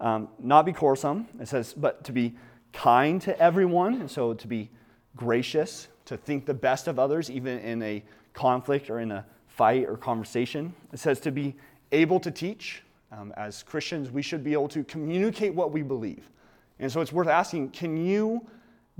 um, 0.00 0.28
not 0.38 0.64
be 0.64 0.72
quarrelsome. 0.72 1.26
It 1.40 1.48
says, 1.48 1.74
but 1.74 2.04
to 2.04 2.12
be 2.12 2.36
kind 2.72 3.20
to 3.22 3.38
everyone, 3.38 3.94
and 3.94 4.10
so 4.10 4.32
to 4.34 4.46
be 4.46 4.70
gracious, 5.16 5.88
to 6.08 6.16
think 6.16 6.46
the 6.46 6.54
best 6.54 6.88
of 6.88 6.98
others, 6.98 7.30
even 7.30 7.58
in 7.58 7.82
a 7.82 8.02
conflict 8.32 8.88
or 8.88 9.00
in 9.00 9.12
a 9.12 9.24
fight 9.46 9.86
or 9.86 9.96
conversation. 9.96 10.74
It 10.92 10.98
says 10.98 11.20
to 11.20 11.30
be 11.30 11.54
able 11.92 12.18
to 12.20 12.30
teach. 12.30 12.82
Um, 13.12 13.32
as 13.36 13.62
Christians, 13.62 14.10
we 14.10 14.22
should 14.22 14.42
be 14.42 14.52
able 14.52 14.68
to 14.68 14.84
communicate 14.84 15.54
what 15.54 15.70
we 15.70 15.82
believe. 15.82 16.30
And 16.78 16.90
so 16.90 17.00
it's 17.00 17.12
worth 17.12 17.28
asking 17.28 17.70
can 17.70 17.96
you 17.96 18.46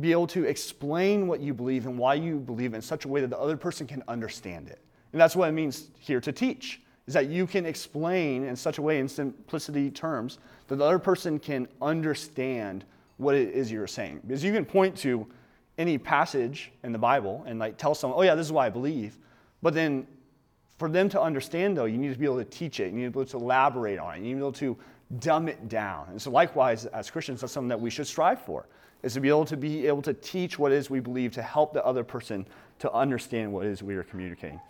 be 0.00 0.12
able 0.12 0.26
to 0.28 0.44
explain 0.44 1.26
what 1.26 1.40
you 1.40 1.52
believe 1.52 1.86
and 1.86 1.98
why 1.98 2.14
you 2.14 2.38
believe 2.38 2.74
in 2.74 2.82
such 2.82 3.04
a 3.04 3.08
way 3.08 3.20
that 3.20 3.30
the 3.30 3.38
other 3.38 3.56
person 3.56 3.86
can 3.86 4.02
understand 4.06 4.68
it. 4.68 4.80
And 5.12 5.20
that's 5.20 5.34
what 5.34 5.48
it 5.48 5.52
means 5.52 5.88
here 5.98 6.20
to 6.20 6.32
teach, 6.32 6.80
is 7.06 7.14
that 7.14 7.28
you 7.28 7.46
can 7.46 7.64
explain 7.66 8.44
in 8.44 8.54
such 8.54 8.78
a 8.78 8.82
way, 8.82 8.98
in 8.98 9.08
simplicity 9.08 9.90
terms, 9.90 10.38
that 10.68 10.76
the 10.76 10.84
other 10.84 10.98
person 10.98 11.38
can 11.38 11.66
understand 11.80 12.84
what 13.16 13.34
it 13.34 13.54
is 13.54 13.72
you're 13.72 13.86
saying. 13.86 14.20
Because 14.26 14.44
you 14.44 14.52
can 14.52 14.64
point 14.64 14.96
to 14.98 15.26
any 15.78 15.96
passage 15.96 16.72
in 16.82 16.92
the 16.92 16.98
Bible 16.98 17.44
and 17.46 17.58
like 17.58 17.78
tell 17.78 17.94
someone, 17.94 18.18
oh 18.18 18.22
yeah, 18.22 18.34
this 18.34 18.46
is 18.46 18.52
why 18.52 18.66
I 18.66 18.70
believe. 18.70 19.16
But 19.62 19.74
then 19.74 20.06
for 20.78 20.88
them 20.88 21.08
to 21.08 21.20
understand, 21.20 21.76
though, 21.76 21.86
you 21.86 21.98
need 21.98 22.12
to 22.12 22.18
be 22.18 22.24
able 22.24 22.38
to 22.38 22.44
teach 22.44 22.80
it. 22.80 22.92
You 22.92 22.98
need 22.98 23.04
to 23.04 23.10
be 23.10 23.20
able 23.20 23.30
to 23.30 23.36
elaborate 23.36 23.98
on 23.98 24.14
it. 24.14 24.18
You 24.18 24.24
need 24.24 24.30
to 24.32 24.36
be 24.36 24.42
able 24.42 24.52
to 24.52 24.76
dumb 25.18 25.48
it 25.48 25.68
down. 25.68 26.06
And 26.10 26.20
so, 26.20 26.30
likewise, 26.30 26.86
as 26.86 27.10
Christians, 27.10 27.40
that's 27.40 27.52
something 27.52 27.68
that 27.68 27.80
we 27.80 27.90
should 27.90 28.06
strive 28.06 28.40
for, 28.40 28.66
is 29.02 29.14
to 29.14 29.20
be 29.20 29.28
able 29.28 29.44
to 29.46 29.56
be 29.56 29.86
able 29.86 30.02
to 30.02 30.14
teach 30.14 30.58
what 30.58 30.70
is 30.70 30.90
we 30.90 31.00
believe 31.00 31.32
to 31.32 31.42
help 31.42 31.72
the 31.72 31.84
other 31.84 32.04
person 32.04 32.46
to 32.78 32.92
understand 32.92 33.52
what 33.52 33.66
is 33.66 33.82
we 33.82 33.94
are 33.94 34.04
communicating. 34.04 34.60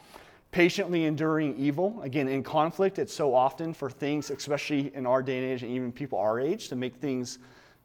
Patiently 0.50 1.05
enduring 1.05 1.59
evil. 1.59 2.00
Again, 2.03 2.27
in 2.27 2.43
conflict, 2.43 2.99
it's 2.99 3.12
so 3.12 3.35
often 3.35 3.75
for 3.75 3.91
things, 3.91 4.31
especially 4.31 4.95
in 4.95 5.05
our 5.05 5.23
day 5.23 5.38
and 5.38 5.47
age, 5.47 5.62
and 5.62 5.71
even 5.73 5.93
people 5.93 6.19
our 6.19 6.41
age, 6.41 6.69
to 6.69 6.77
make 6.77 6.97
things 6.97 7.38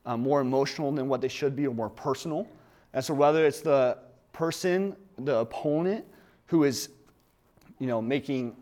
uh, 0.06 0.16
more 0.16 0.40
emotional 0.40 0.92
than 0.94 1.10
what 1.10 1.20
they 1.20 1.28
should 1.28 1.58
be 1.58 1.68
or 1.68 1.74
more 1.74 1.90
personal. 1.90 2.48
And 2.94 3.04
so, 3.04 3.14
whether 3.14 3.46
it's 3.46 3.62
the 3.62 3.98
person, 4.32 4.96
the 5.18 5.38
opponent, 5.38 6.06
who 6.48 6.64
is, 6.64 6.90
you 7.80 7.88
know, 7.88 8.02
making, 8.02 8.56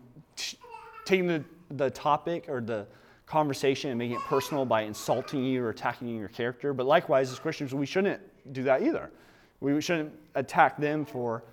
taking 1.04 1.26
the, 1.26 1.44
the 1.70 1.90
topic 1.90 2.46
or 2.48 2.60
the 2.60 2.86
conversation 3.26 3.90
and 3.90 3.98
making 3.98 4.16
it 4.16 4.22
personal 4.22 4.64
by 4.64 4.82
insulting 4.82 5.42
you 5.44 5.64
or 5.64 5.70
attacking 5.70 6.08
your 6.16 6.28
character. 6.28 6.72
But 6.72 6.86
likewise, 6.86 7.30
as 7.30 7.38
Christians, 7.38 7.74
we 7.74 7.86
shouldn't 7.86 8.20
do 8.52 8.62
that 8.64 8.82
either. 8.82 9.10
We 9.60 9.80
shouldn't 9.80 10.12
attack 10.34 10.76
them 10.76 11.04
for 11.04 11.44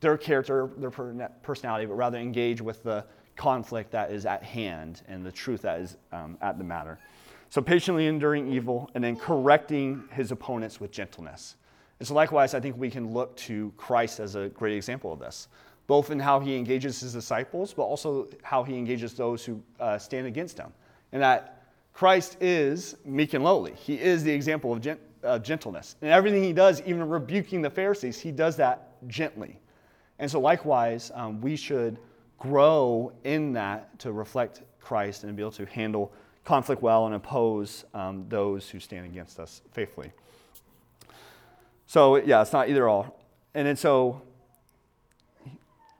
their 0.00 0.16
character, 0.16 0.70
their 0.78 0.90
personality, 0.90 1.86
but 1.86 1.94
rather 1.94 2.18
engage 2.18 2.60
with 2.60 2.82
the 2.82 3.04
conflict 3.36 3.92
that 3.92 4.10
is 4.10 4.26
at 4.26 4.42
hand 4.42 5.02
and 5.08 5.24
the 5.24 5.32
truth 5.32 5.62
that 5.62 5.80
is 5.80 5.96
um, 6.12 6.36
at 6.40 6.58
the 6.58 6.64
matter. 6.64 6.98
So, 7.50 7.60
patiently 7.60 8.06
enduring 8.06 8.52
evil 8.52 8.90
and 8.94 9.04
then 9.04 9.16
correcting 9.16 10.04
his 10.12 10.32
opponents 10.32 10.80
with 10.80 10.90
gentleness. 10.90 11.56
And 12.02 12.06
so, 12.08 12.14
likewise, 12.14 12.52
I 12.52 12.58
think 12.58 12.76
we 12.76 12.90
can 12.90 13.12
look 13.12 13.36
to 13.36 13.72
Christ 13.76 14.18
as 14.18 14.34
a 14.34 14.48
great 14.48 14.74
example 14.74 15.12
of 15.12 15.20
this, 15.20 15.46
both 15.86 16.10
in 16.10 16.18
how 16.18 16.40
he 16.40 16.56
engages 16.56 16.98
his 16.98 17.12
disciples, 17.12 17.72
but 17.72 17.84
also 17.84 18.26
how 18.42 18.64
he 18.64 18.76
engages 18.76 19.14
those 19.14 19.44
who 19.44 19.62
uh, 19.78 19.98
stand 19.98 20.26
against 20.26 20.58
him 20.58 20.72
and 21.12 21.22
that 21.22 21.62
Christ 21.92 22.38
is 22.40 22.96
meek 23.04 23.34
and 23.34 23.44
lowly. 23.44 23.74
He 23.74 24.00
is 24.00 24.24
the 24.24 24.32
example 24.32 24.72
of 24.72 24.80
gent- 24.80 24.98
uh, 25.22 25.38
gentleness. 25.38 25.94
And 26.02 26.10
everything 26.10 26.42
he 26.42 26.52
does, 26.52 26.82
even 26.86 27.08
rebuking 27.08 27.62
the 27.62 27.70
Pharisees, 27.70 28.18
he 28.18 28.32
does 28.32 28.56
that 28.56 29.06
gently. 29.06 29.60
And 30.18 30.28
so, 30.28 30.40
likewise, 30.40 31.12
um, 31.14 31.40
we 31.40 31.54
should 31.54 31.98
grow 32.40 33.12
in 33.22 33.52
that 33.52 33.96
to 34.00 34.10
reflect 34.10 34.62
Christ 34.80 35.22
and 35.22 35.36
be 35.36 35.42
able 35.44 35.52
to 35.52 35.66
handle 35.66 36.12
conflict 36.42 36.82
well 36.82 37.06
and 37.06 37.14
oppose 37.14 37.84
um, 37.94 38.26
those 38.28 38.68
who 38.68 38.80
stand 38.80 39.06
against 39.06 39.38
us 39.38 39.62
faithfully. 39.70 40.10
So, 41.92 42.16
yeah, 42.16 42.40
it's 42.40 42.54
not 42.54 42.70
either 42.70 42.88
or. 42.88 43.12
And 43.52 43.66
then 43.66 43.76
so 43.76 44.22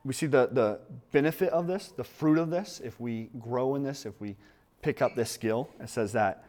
we 0.07 0.15
see 0.15 0.25
the, 0.25 0.49
the 0.51 0.81
benefit 1.11 1.51
of 1.51 1.67
this, 1.67 1.93
the 1.95 2.03
fruit 2.03 2.39
of 2.39 2.49
this, 2.49 2.81
if 2.83 2.99
we 2.99 3.29
grow 3.39 3.75
in 3.75 3.83
this, 3.83 4.07
if 4.07 4.19
we 4.19 4.37
pick 4.81 5.03
up 5.03 5.15
this 5.15 5.31
skill. 5.31 5.69
It 5.81 5.91
says 5.91 6.13
that 6.13 6.47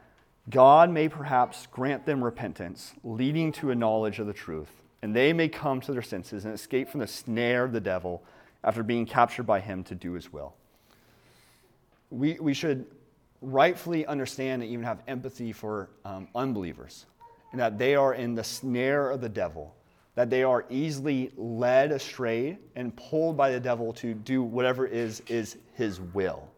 God 0.49 0.89
may 0.89 1.09
perhaps 1.09 1.67
grant 1.67 2.05
them 2.05 2.23
repentance, 2.23 2.93
leading 3.03 3.51
to 3.51 3.71
a 3.71 3.75
knowledge 3.75 4.19
of 4.19 4.27
the 4.27 4.33
truth, 4.33 4.81
and 5.01 5.13
they 5.13 5.33
may 5.33 5.49
come 5.49 5.81
to 5.81 5.91
their 5.91 6.01
senses 6.01 6.45
and 6.45 6.53
escape 6.53 6.87
from 6.87 7.01
the 7.01 7.07
snare 7.07 7.65
of 7.65 7.73
the 7.73 7.81
devil 7.81 8.23
after 8.63 8.81
being 8.81 9.05
captured 9.05 9.43
by 9.43 9.59
him 9.59 9.83
to 9.83 9.93
do 9.93 10.13
his 10.13 10.31
will. 10.31 10.53
We, 12.11 12.39
we 12.39 12.53
should 12.53 12.85
rightfully 13.41 14.05
understand 14.05 14.63
and 14.63 14.71
even 14.71 14.85
have 14.85 15.01
empathy 15.05 15.51
for 15.51 15.89
um, 16.05 16.29
unbelievers, 16.33 17.07
and 17.53 17.61
that 17.61 17.77
they 17.77 17.95
are 17.95 18.15
in 18.15 18.35
the 18.35 18.43
snare 18.43 19.09
of 19.11 19.21
the 19.21 19.29
devil, 19.29 19.73
that 20.15 20.29
they 20.29 20.43
are 20.43 20.65
easily 20.69 21.31
led 21.37 21.91
astray 21.91 22.57
and 22.75 22.93
pulled 22.97 23.37
by 23.37 23.51
the 23.51 23.59
devil 23.59 23.93
to 23.93 24.13
do 24.13 24.43
whatever 24.43 24.85
is, 24.85 25.21
is 25.27 25.57
his 25.73 26.01
will. 26.01 26.49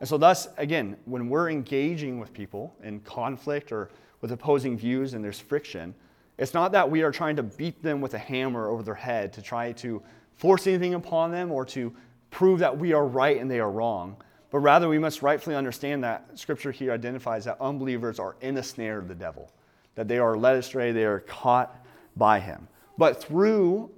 And 0.00 0.08
so, 0.08 0.18
thus, 0.18 0.48
again, 0.58 0.96
when 1.06 1.28
we're 1.28 1.50
engaging 1.50 2.20
with 2.20 2.32
people 2.32 2.74
in 2.82 3.00
conflict 3.00 3.72
or 3.72 3.90
with 4.20 4.32
opposing 4.32 4.76
views 4.76 5.14
and 5.14 5.24
there's 5.24 5.40
friction, 5.40 5.94
it's 6.36 6.54
not 6.54 6.72
that 6.72 6.90
we 6.90 7.02
are 7.02 7.10
trying 7.10 7.36
to 7.36 7.42
beat 7.42 7.82
them 7.82 8.00
with 8.00 8.14
a 8.14 8.18
hammer 8.18 8.68
over 8.68 8.82
their 8.82 8.94
head 8.94 9.32
to 9.34 9.42
try 9.42 9.72
to 9.72 10.02
force 10.36 10.66
anything 10.66 10.94
upon 10.94 11.30
them 11.30 11.50
or 11.50 11.64
to 11.66 11.94
prove 12.30 12.58
that 12.58 12.76
we 12.76 12.92
are 12.92 13.06
right 13.06 13.40
and 13.40 13.50
they 13.50 13.60
are 13.60 13.70
wrong. 13.70 14.16
But 14.50 14.58
rather, 14.58 14.88
we 14.88 14.98
must 14.98 15.22
rightfully 15.22 15.56
understand 15.56 16.04
that 16.04 16.38
Scripture 16.38 16.70
here 16.70 16.92
identifies 16.92 17.44
that 17.46 17.60
unbelievers 17.60 18.18
are 18.18 18.36
in 18.40 18.54
the 18.54 18.62
snare 18.62 18.98
of 18.98 19.08
the 19.08 19.14
devil, 19.14 19.50
that 19.94 20.08
they 20.08 20.18
are 20.18 20.36
led 20.36 20.56
astray, 20.56 20.92
they 20.92 21.04
are 21.04 21.20
caught 21.20 21.84
by 22.16 22.40
him. 22.40 22.68
But 22.98 23.22
through 23.22 23.90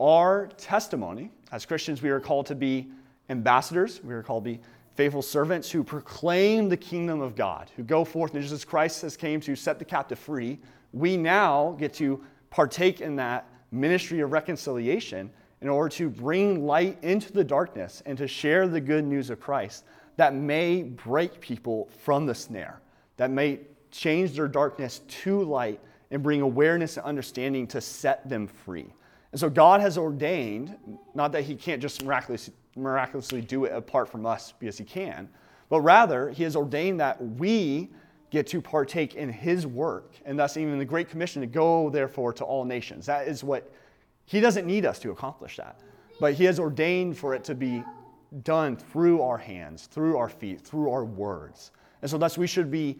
our 0.00 0.48
testimony, 0.56 1.30
as 1.52 1.66
Christians, 1.66 2.02
we 2.02 2.10
are 2.10 2.20
called 2.20 2.46
to 2.46 2.54
be 2.54 2.88
ambassadors, 3.28 4.02
we 4.02 4.14
are 4.14 4.22
called 4.22 4.44
to 4.44 4.50
be 4.50 4.60
faithful 4.94 5.22
servants 5.22 5.70
who 5.70 5.82
proclaim 5.82 6.68
the 6.68 6.76
kingdom 6.76 7.20
of 7.20 7.34
God, 7.34 7.70
who 7.76 7.82
go 7.82 8.04
forth, 8.04 8.34
and 8.34 8.42
just 8.42 8.52
as 8.52 8.64
Christ 8.64 9.02
has 9.02 9.16
came 9.16 9.40
to 9.40 9.56
set 9.56 9.78
the 9.78 9.84
captive 9.84 10.18
free, 10.18 10.58
we 10.92 11.16
now 11.16 11.76
get 11.78 11.94
to 11.94 12.22
partake 12.50 13.00
in 13.00 13.16
that 13.16 13.48
ministry 13.70 14.20
of 14.20 14.32
reconciliation 14.32 15.30
in 15.62 15.68
order 15.68 15.88
to 15.88 16.10
bring 16.10 16.66
light 16.66 16.98
into 17.02 17.32
the 17.32 17.44
darkness 17.44 18.02
and 18.04 18.18
to 18.18 18.26
share 18.26 18.68
the 18.68 18.80
good 18.80 19.04
news 19.04 19.30
of 19.30 19.40
Christ 19.40 19.84
that 20.16 20.34
may 20.34 20.82
break 20.82 21.40
people 21.40 21.88
from 22.04 22.26
the 22.26 22.34
snare, 22.34 22.80
that 23.16 23.30
may 23.30 23.60
change 23.92 24.32
their 24.32 24.48
darkness 24.48 25.02
to 25.22 25.42
light 25.44 25.80
and 26.10 26.22
bring 26.22 26.40
awareness 26.40 26.96
and 26.96 27.06
understanding 27.06 27.66
to 27.68 27.80
set 27.80 28.28
them 28.28 28.46
free. 28.46 28.92
And 29.30 29.40
so 29.40 29.48
God 29.48 29.80
has 29.80 29.96
ordained, 29.96 30.76
not 31.14 31.32
that 31.32 31.42
He 31.42 31.54
can't 31.54 31.80
just 31.80 32.04
miraculously 32.04 32.52
miraculously 32.76 33.40
do 33.40 33.64
it 33.64 33.72
apart 33.72 34.08
from 34.08 34.26
us 34.26 34.52
because 34.58 34.78
he 34.78 34.84
can, 34.84 35.28
but 35.68 35.80
rather 35.80 36.30
he 36.30 36.42
has 36.42 36.56
ordained 36.56 37.00
that 37.00 37.20
we 37.20 37.90
get 38.30 38.46
to 38.46 38.60
partake 38.62 39.14
in 39.14 39.28
his 39.28 39.66
work, 39.66 40.14
and 40.24 40.38
thus 40.38 40.56
even 40.56 40.78
the 40.78 40.84
Great 40.84 41.10
Commission 41.10 41.42
to 41.42 41.46
go, 41.46 41.90
therefore, 41.90 42.32
to 42.32 42.44
all 42.44 42.64
nations. 42.64 43.04
That 43.04 43.28
is 43.28 43.44
what 43.44 43.70
he 44.24 44.40
doesn't 44.40 44.66
need 44.66 44.86
us 44.86 44.98
to 45.00 45.10
accomplish 45.10 45.56
that, 45.58 45.80
but 46.18 46.32
he 46.34 46.44
has 46.44 46.58
ordained 46.58 47.18
for 47.18 47.34
it 47.34 47.44
to 47.44 47.54
be 47.54 47.84
done 48.42 48.76
through 48.76 49.20
our 49.20 49.36
hands, 49.36 49.86
through 49.86 50.16
our 50.16 50.30
feet, 50.30 50.62
through 50.62 50.90
our 50.90 51.04
words. 51.04 51.72
And 52.00 52.10
so 52.10 52.16
thus 52.16 52.38
we 52.38 52.46
should 52.46 52.70
be 52.70 52.98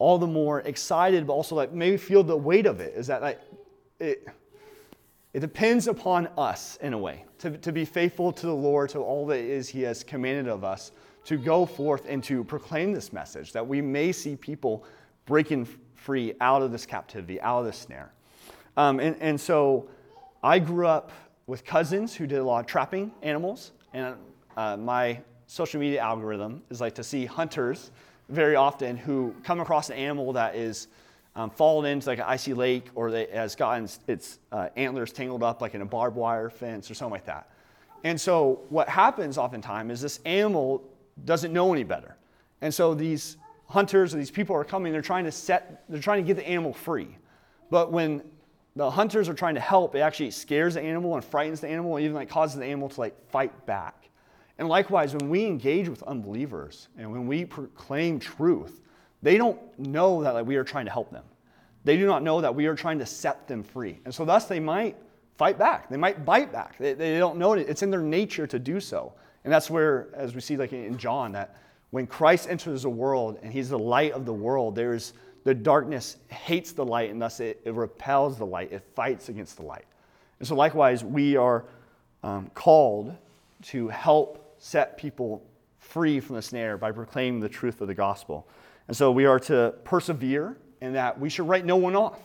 all 0.00 0.18
the 0.18 0.26
more 0.26 0.62
excited, 0.62 1.26
but 1.26 1.34
also 1.34 1.54
like 1.54 1.72
maybe 1.72 1.96
feel 1.96 2.24
the 2.24 2.36
weight 2.36 2.66
of 2.66 2.80
it. 2.80 2.94
Is 2.96 3.06
that 3.06 3.22
like 3.22 3.40
it 4.00 4.26
it 5.32 5.40
depends 5.40 5.86
upon 5.86 6.26
us 6.36 6.76
in 6.82 6.92
a 6.92 6.98
way 6.98 7.24
to, 7.38 7.56
to 7.58 7.70
be 7.70 7.84
faithful 7.84 8.32
to 8.32 8.46
the 8.46 8.54
Lord, 8.54 8.90
to 8.90 8.98
all 8.98 9.26
that 9.26 9.38
is 9.38 9.68
He 9.68 9.82
has 9.82 10.02
commanded 10.02 10.48
of 10.48 10.64
us, 10.64 10.90
to 11.26 11.36
go 11.36 11.64
forth 11.64 12.06
and 12.08 12.24
to 12.24 12.42
proclaim 12.42 12.92
this 12.92 13.12
message 13.12 13.52
that 13.52 13.64
we 13.64 13.80
may 13.80 14.10
see 14.10 14.34
people 14.34 14.84
breaking 15.26 15.68
free 15.94 16.34
out 16.40 16.62
of 16.62 16.72
this 16.72 16.84
captivity, 16.84 17.40
out 17.42 17.60
of 17.60 17.66
this 17.66 17.76
snare. 17.76 18.12
Um, 18.76 18.98
and, 18.98 19.14
and 19.20 19.40
so 19.40 19.88
I 20.42 20.58
grew 20.58 20.86
up 20.88 21.12
with 21.46 21.64
cousins 21.64 22.14
who 22.14 22.26
did 22.26 22.38
a 22.38 22.44
lot 22.44 22.60
of 22.60 22.66
trapping 22.66 23.12
animals, 23.22 23.72
and 23.92 24.16
uh, 24.56 24.76
my 24.76 25.20
social 25.46 25.78
media 25.78 26.00
algorithm 26.00 26.62
is 26.70 26.80
like 26.80 26.94
to 26.94 27.04
see 27.04 27.26
hunters 27.26 27.90
very 28.30 28.56
often 28.56 28.96
who 28.96 29.34
come 29.42 29.60
across 29.60 29.90
an 29.90 29.96
animal 29.96 30.32
that 30.32 30.54
is 30.54 30.88
um, 31.36 31.50
fallen 31.50 31.90
into 31.90 32.08
like 32.08 32.18
an 32.18 32.24
icy 32.26 32.54
lake 32.54 32.86
or 32.94 33.08
it 33.08 33.32
has 33.32 33.54
gotten 33.54 33.88
its 34.06 34.38
uh, 34.52 34.68
antlers 34.76 35.12
tangled 35.12 35.42
up 35.42 35.60
like 35.60 35.74
in 35.74 35.82
a 35.82 35.86
barbed 35.86 36.16
wire 36.16 36.50
fence 36.50 36.90
or 36.90 36.94
something 36.94 37.12
like 37.12 37.26
that. 37.26 37.50
And 38.04 38.20
so 38.20 38.62
what 38.68 38.88
happens 38.88 39.38
oftentimes 39.38 39.92
is 39.92 40.00
this 40.00 40.20
animal 40.24 40.82
doesn't 41.24 41.52
know 41.52 41.72
any 41.72 41.84
better. 41.84 42.16
And 42.62 42.72
so 42.72 42.94
these 42.94 43.36
hunters 43.66 44.14
or 44.14 44.18
these 44.18 44.30
people 44.30 44.56
are 44.56 44.64
coming, 44.64 44.92
they're 44.92 45.02
trying 45.02 45.24
to 45.24 45.32
set, 45.32 45.84
they're 45.88 46.00
trying 46.00 46.22
to 46.24 46.26
get 46.26 46.36
the 46.36 46.48
animal 46.48 46.72
free. 46.72 47.16
But 47.70 47.92
when 47.92 48.22
the 48.74 48.90
hunters 48.90 49.28
are 49.28 49.34
trying 49.34 49.54
to 49.54 49.60
help, 49.60 49.94
it 49.94 50.00
actually 50.00 50.30
scares 50.30 50.74
the 50.74 50.80
animal 50.80 51.14
and 51.14 51.24
frightens 51.24 51.60
the 51.60 51.68
animal 51.68 51.96
and 51.96 52.04
even 52.04 52.14
like 52.14 52.28
causes 52.28 52.58
the 52.58 52.64
animal 52.64 52.88
to 52.88 53.00
like 53.00 53.30
fight 53.30 53.66
back. 53.66 53.99
And 54.60 54.68
likewise, 54.68 55.14
when 55.14 55.30
we 55.30 55.46
engage 55.46 55.88
with 55.88 56.02
unbelievers 56.02 56.88
and 56.98 57.10
when 57.10 57.26
we 57.26 57.46
proclaim 57.46 58.20
truth, 58.20 58.82
they 59.22 59.38
don't 59.38 59.58
know 59.78 60.22
that 60.22 60.44
we 60.44 60.56
are 60.56 60.64
trying 60.64 60.84
to 60.84 60.90
help 60.90 61.10
them. 61.10 61.24
They 61.84 61.96
do 61.96 62.04
not 62.06 62.22
know 62.22 62.42
that 62.42 62.54
we 62.54 62.66
are 62.66 62.74
trying 62.74 62.98
to 62.98 63.06
set 63.06 63.48
them 63.48 63.62
free. 63.62 64.00
And 64.04 64.14
so, 64.14 64.26
thus, 64.26 64.44
they 64.44 64.60
might 64.60 64.96
fight 65.38 65.58
back. 65.58 65.88
They 65.88 65.96
might 65.96 66.26
bite 66.26 66.52
back. 66.52 66.76
They, 66.76 66.92
they 66.92 67.16
don't 67.16 67.38
know 67.38 67.54
it. 67.54 67.70
It's 67.70 67.82
in 67.82 67.90
their 67.90 68.02
nature 68.02 68.46
to 68.48 68.58
do 68.58 68.80
so. 68.80 69.14
And 69.44 69.52
that's 69.52 69.70
where, 69.70 70.08
as 70.12 70.34
we 70.34 70.42
see 70.42 70.58
like 70.58 70.74
in 70.74 70.98
John, 70.98 71.32
that 71.32 71.56
when 71.88 72.06
Christ 72.06 72.46
enters 72.50 72.82
the 72.82 72.90
world 72.90 73.38
and 73.42 73.50
he's 73.50 73.70
the 73.70 73.78
light 73.78 74.12
of 74.12 74.26
the 74.26 74.34
world, 74.34 74.74
there's 74.74 75.14
the 75.44 75.54
darkness 75.54 76.18
hates 76.28 76.72
the 76.72 76.84
light, 76.84 77.08
and 77.08 77.22
thus 77.22 77.40
it, 77.40 77.62
it 77.64 77.72
repels 77.72 78.36
the 78.36 78.44
light. 78.44 78.72
It 78.72 78.82
fights 78.94 79.30
against 79.30 79.56
the 79.56 79.62
light. 79.62 79.86
And 80.38 80.46
so, 80.46 80.54
likewise, 80.54 81.02
we 81.02 81.36
are 81.36 81.64
um, 82.22 82.50
called 82.52 83.16
to 83.62 83.88
help 83.88 84.49
set 84.60 84.96
people 84.96 85.42
free 85.78 86.20
from 86.20 86.36
the 86.36 86.42
snare 86.42 86.78
by 86.78 86.92
proclaiming 86.92 87.40
the 87.40 87.48
truth 87.48 87.80
of 87.80 87.88
the 87.88 87.94
gospel. 87.94 88.46
And 88.86 88.96
so, 88.96 89.10
we 89.10 89.24
are 89.24 89.40
to 89.40 89.74
persevere 89.82 90.56
in 90.80 90.92
that 90.92 91.18
we 91.18 91.28
should 91.28 91.48
write 91.48 91.64
no 91.64 91.76
one 91.76 91.96
off. 91.96 92.20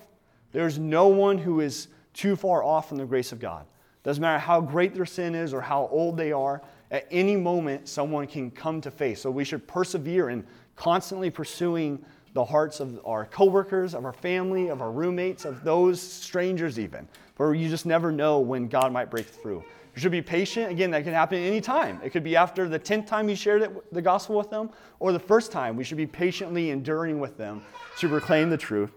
There's 0.51 0.77
no 0.77 1.08
one 1.08 1.38
who 1.38 1.62
is 1.62 1.88
too 2.13 2.36
far 2.36 2.63
off 2.63 2.89
from 2.89 2.98
the 2.98 3.06
grace 3.06 3.32
of 3.32 3.39
God. 3.39 3.65
Doesn't 4.04 4.22
matter 4.22 4.39
how 4.39 4.62
great 4.62 4.94
their 4.94 5.06
sin 5.06 5.34
is 5.34 5.54
or 5.54 5.62
how 5.62 5.88
old 5.92 6.15
they 6.15 6.32
are, 6.32 6.62
at 6.92 7.08
any 7.10 7.36
moment 7.36 7.88
someone 7.88 8.27
can 8.27 8.51
come 8.51 8.80
to 8.82 8.92
faith. 8.92 9.18
So 9.18 9.32
we 9.32 9.44
should 9.44 9.68
persevere 9.68 10.30
in 10.30 10.46
constantly 10.75 11.30
pursuing 11.30 12.04
the 12.34 12.46
hearts 12.46 12.80
of 12.80 13.00
our 13.06 13.25
coworkers, 13.25 13.96
of 13.96 14.06
our 14.06 14.13
family, 14.13 14.68
of 14.68 14.82
our 14.82 14.92
roommates, 14.92 15.46
of 15.46 15.63
those 15.63 16.01
strangers 16.01 16.77
even. 16.77 17.08
For 17.36 17.56
you 17.56 17.70
just 17.70 17.86
never 17.86 18.12
know 18.12 18.39
when 18.39 18.68
God 18.68 18.92
might 18.92 19.10
break 19.10 19.25
through. 19.25 19.63
You 19.95 20.01
should 20.01 20.11
be 20.11 20.21
patient. 20.21 20.69
Again, 20.71 20.91
that 20.91 21.05
can 21.05 21.13
happen 21.13 21.39
any 21.39 21.61
time. 21.61 22.01
It 22.03 22.09
could 22.09 22.23
be 22.23 22.35
after 22.35 22.67
the 22.67 22.77
10th 22.77 23.07
time 23.07 23.29
you 23.29 23.35
shared 23.35 23.61
it, 23.61 23.93
the 23.93 24.01
gospel 24.01 24.35
with 24.35 24.49
them 24.49 24.69
or 24.99 25.13
the 25.13 25.19
first 25.19 25.53
time. 25.53 25.77
We 25.77 25.85
should 25.85 25.97
be 25.97 26.05
patiently 26.05 26.69
enduring 26.71 27.19
with 27.19 27.37
them 27.37 27.61
to 27.99 28.09
proclaim 28.09 28.49
the 28.49 28.57
truth. 28.57 28.91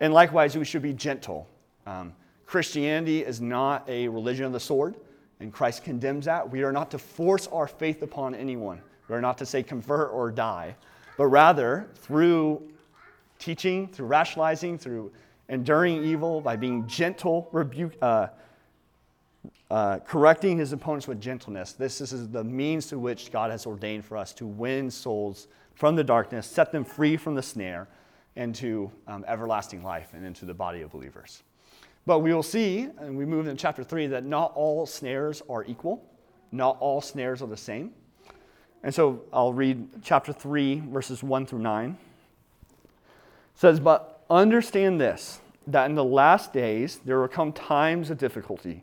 And 0.00 0.14
likewise, 0.14 0.56
we 0.56 0.64
should 0.64 0.82
be 0.82 0.92
gentle. 0.92 1.48
Um, 1.86 2.12
Christianity 2.46 3.24
is 3.24 3.40
not 3.40 3.88
a 3.88 4.06
religion 4.06 4.44
of 4.44 4.52
the 4.52 4.60
sword, 4.60 4.94
and 5.40 5.52
Christ 5.52 5.82
condemns 5.82 6.26
that. 6.26 6.48
We 6.48 6.62
are 6.62 6.72
not 6.72 6.90
to 6.92 6.98
force 6.98 7.48
our 7.48 7.66
faith 7.66 8.02
upon 8.02 8.34
anyone. 8.34 8.80
We 9.08 9.16
are 9.16 9.20
not 9.20 9.38
to 9.38 9.46
say 9.46 9.62
convert 9.62 10.12
or 10.12 10.30
die, 10.30 10.76
but 11.16 11.26
rather 11.26 11.88
through 11.96 12.62
teaching, 13.40 13.88
through 13.88 14.06
rationalizing, 14.06 14.78
through 14.78 15.10
enduring 15.48 16.04
evil, 16.04 16.40
by 16.40 16.54
being 16.54 16.86
gentle, 16.86 17.48
rebuke, 17.52 17.94
uh, 18.00 18.28
uh, 19.70 19.98
correcting 20.00 20.58
his 20.58 20.72
opponents 20.72 21.08
with 21.08 21.20
gentleness. 21.20 21.72
This 21.72 21.98
this 21.98 22.12
is 22.12 22.28
the 22.28 22.44
means 22.44 22.86
to 22.88 22.98
which 22.98 23.32
God 23.32 23.50
has 23.50 23.66
ordained 23.66 24.04
for 24.04 24.16
us 24.16 24.32
to 24.34 24.46
win 24.46 24.90
souls 24.90 25.48
from 25.74 25.96
the 25.96 26.04
darkness, 26.04 26.46
set 26.46 26.70
them 26.72 26.84
free 26.84 27.16
from 27.16 27.34
the 27.34 27.42
snare, 27.42 27.88
into 28.36 28.90
um, 29.06 29.24
everlasting 29.28 29.82
life 29.82 30.08
and 30.12 30.24
into 30.24 30.44
the 30.44 30.54
body 30.54 30.82
of 30.82 30.90
believers. 30.90 31.42
But 32.06 32.18
we 32.18 32.34
will 32.34 32.42
see, 32.42 32.88
and 32.98 33.16
we 33.16 33.24
move 33.24 33.46
into 33.46 33.60
chapter 33.60 33.82
3, 33.82 34.08
that 34.08 34.24
not 34.24 34.52
all 34.54 34.86
snares 34.86 35.42
are 35.48 35.64
equal, 35.64 36.04
not 36.52 36.76
all 36.80 37.00
snares 37.00 37.40
are 37.42 37.48
the 37.48 37.56
same. 37.56 37.92
And 38.82 38.94
so 38.94 39.22
I'll 39.32 39.52
read 39.52 40.02
chapter 40.02 40.32
3, 40.32 40.82
verses 40.88 41.22
1 41.22 41.46
through 41.46 41.60
9. 41.60 41.90
It 41.90 41.98
says, 43.54 43.80
But 43.80 44.24
understand 44.28 45.00
this, 45.00 45.40
that 45.66 45.86
in 45.88 45.94
the 45.94 46.04
last 46.04 46.52
days 46.52 47.00
there 47.04 47.20
will 47.20 47.28
come 47.28 47.52
times 47.52 48.10
of 48.10 48.18
difficulty, 48.18 48.82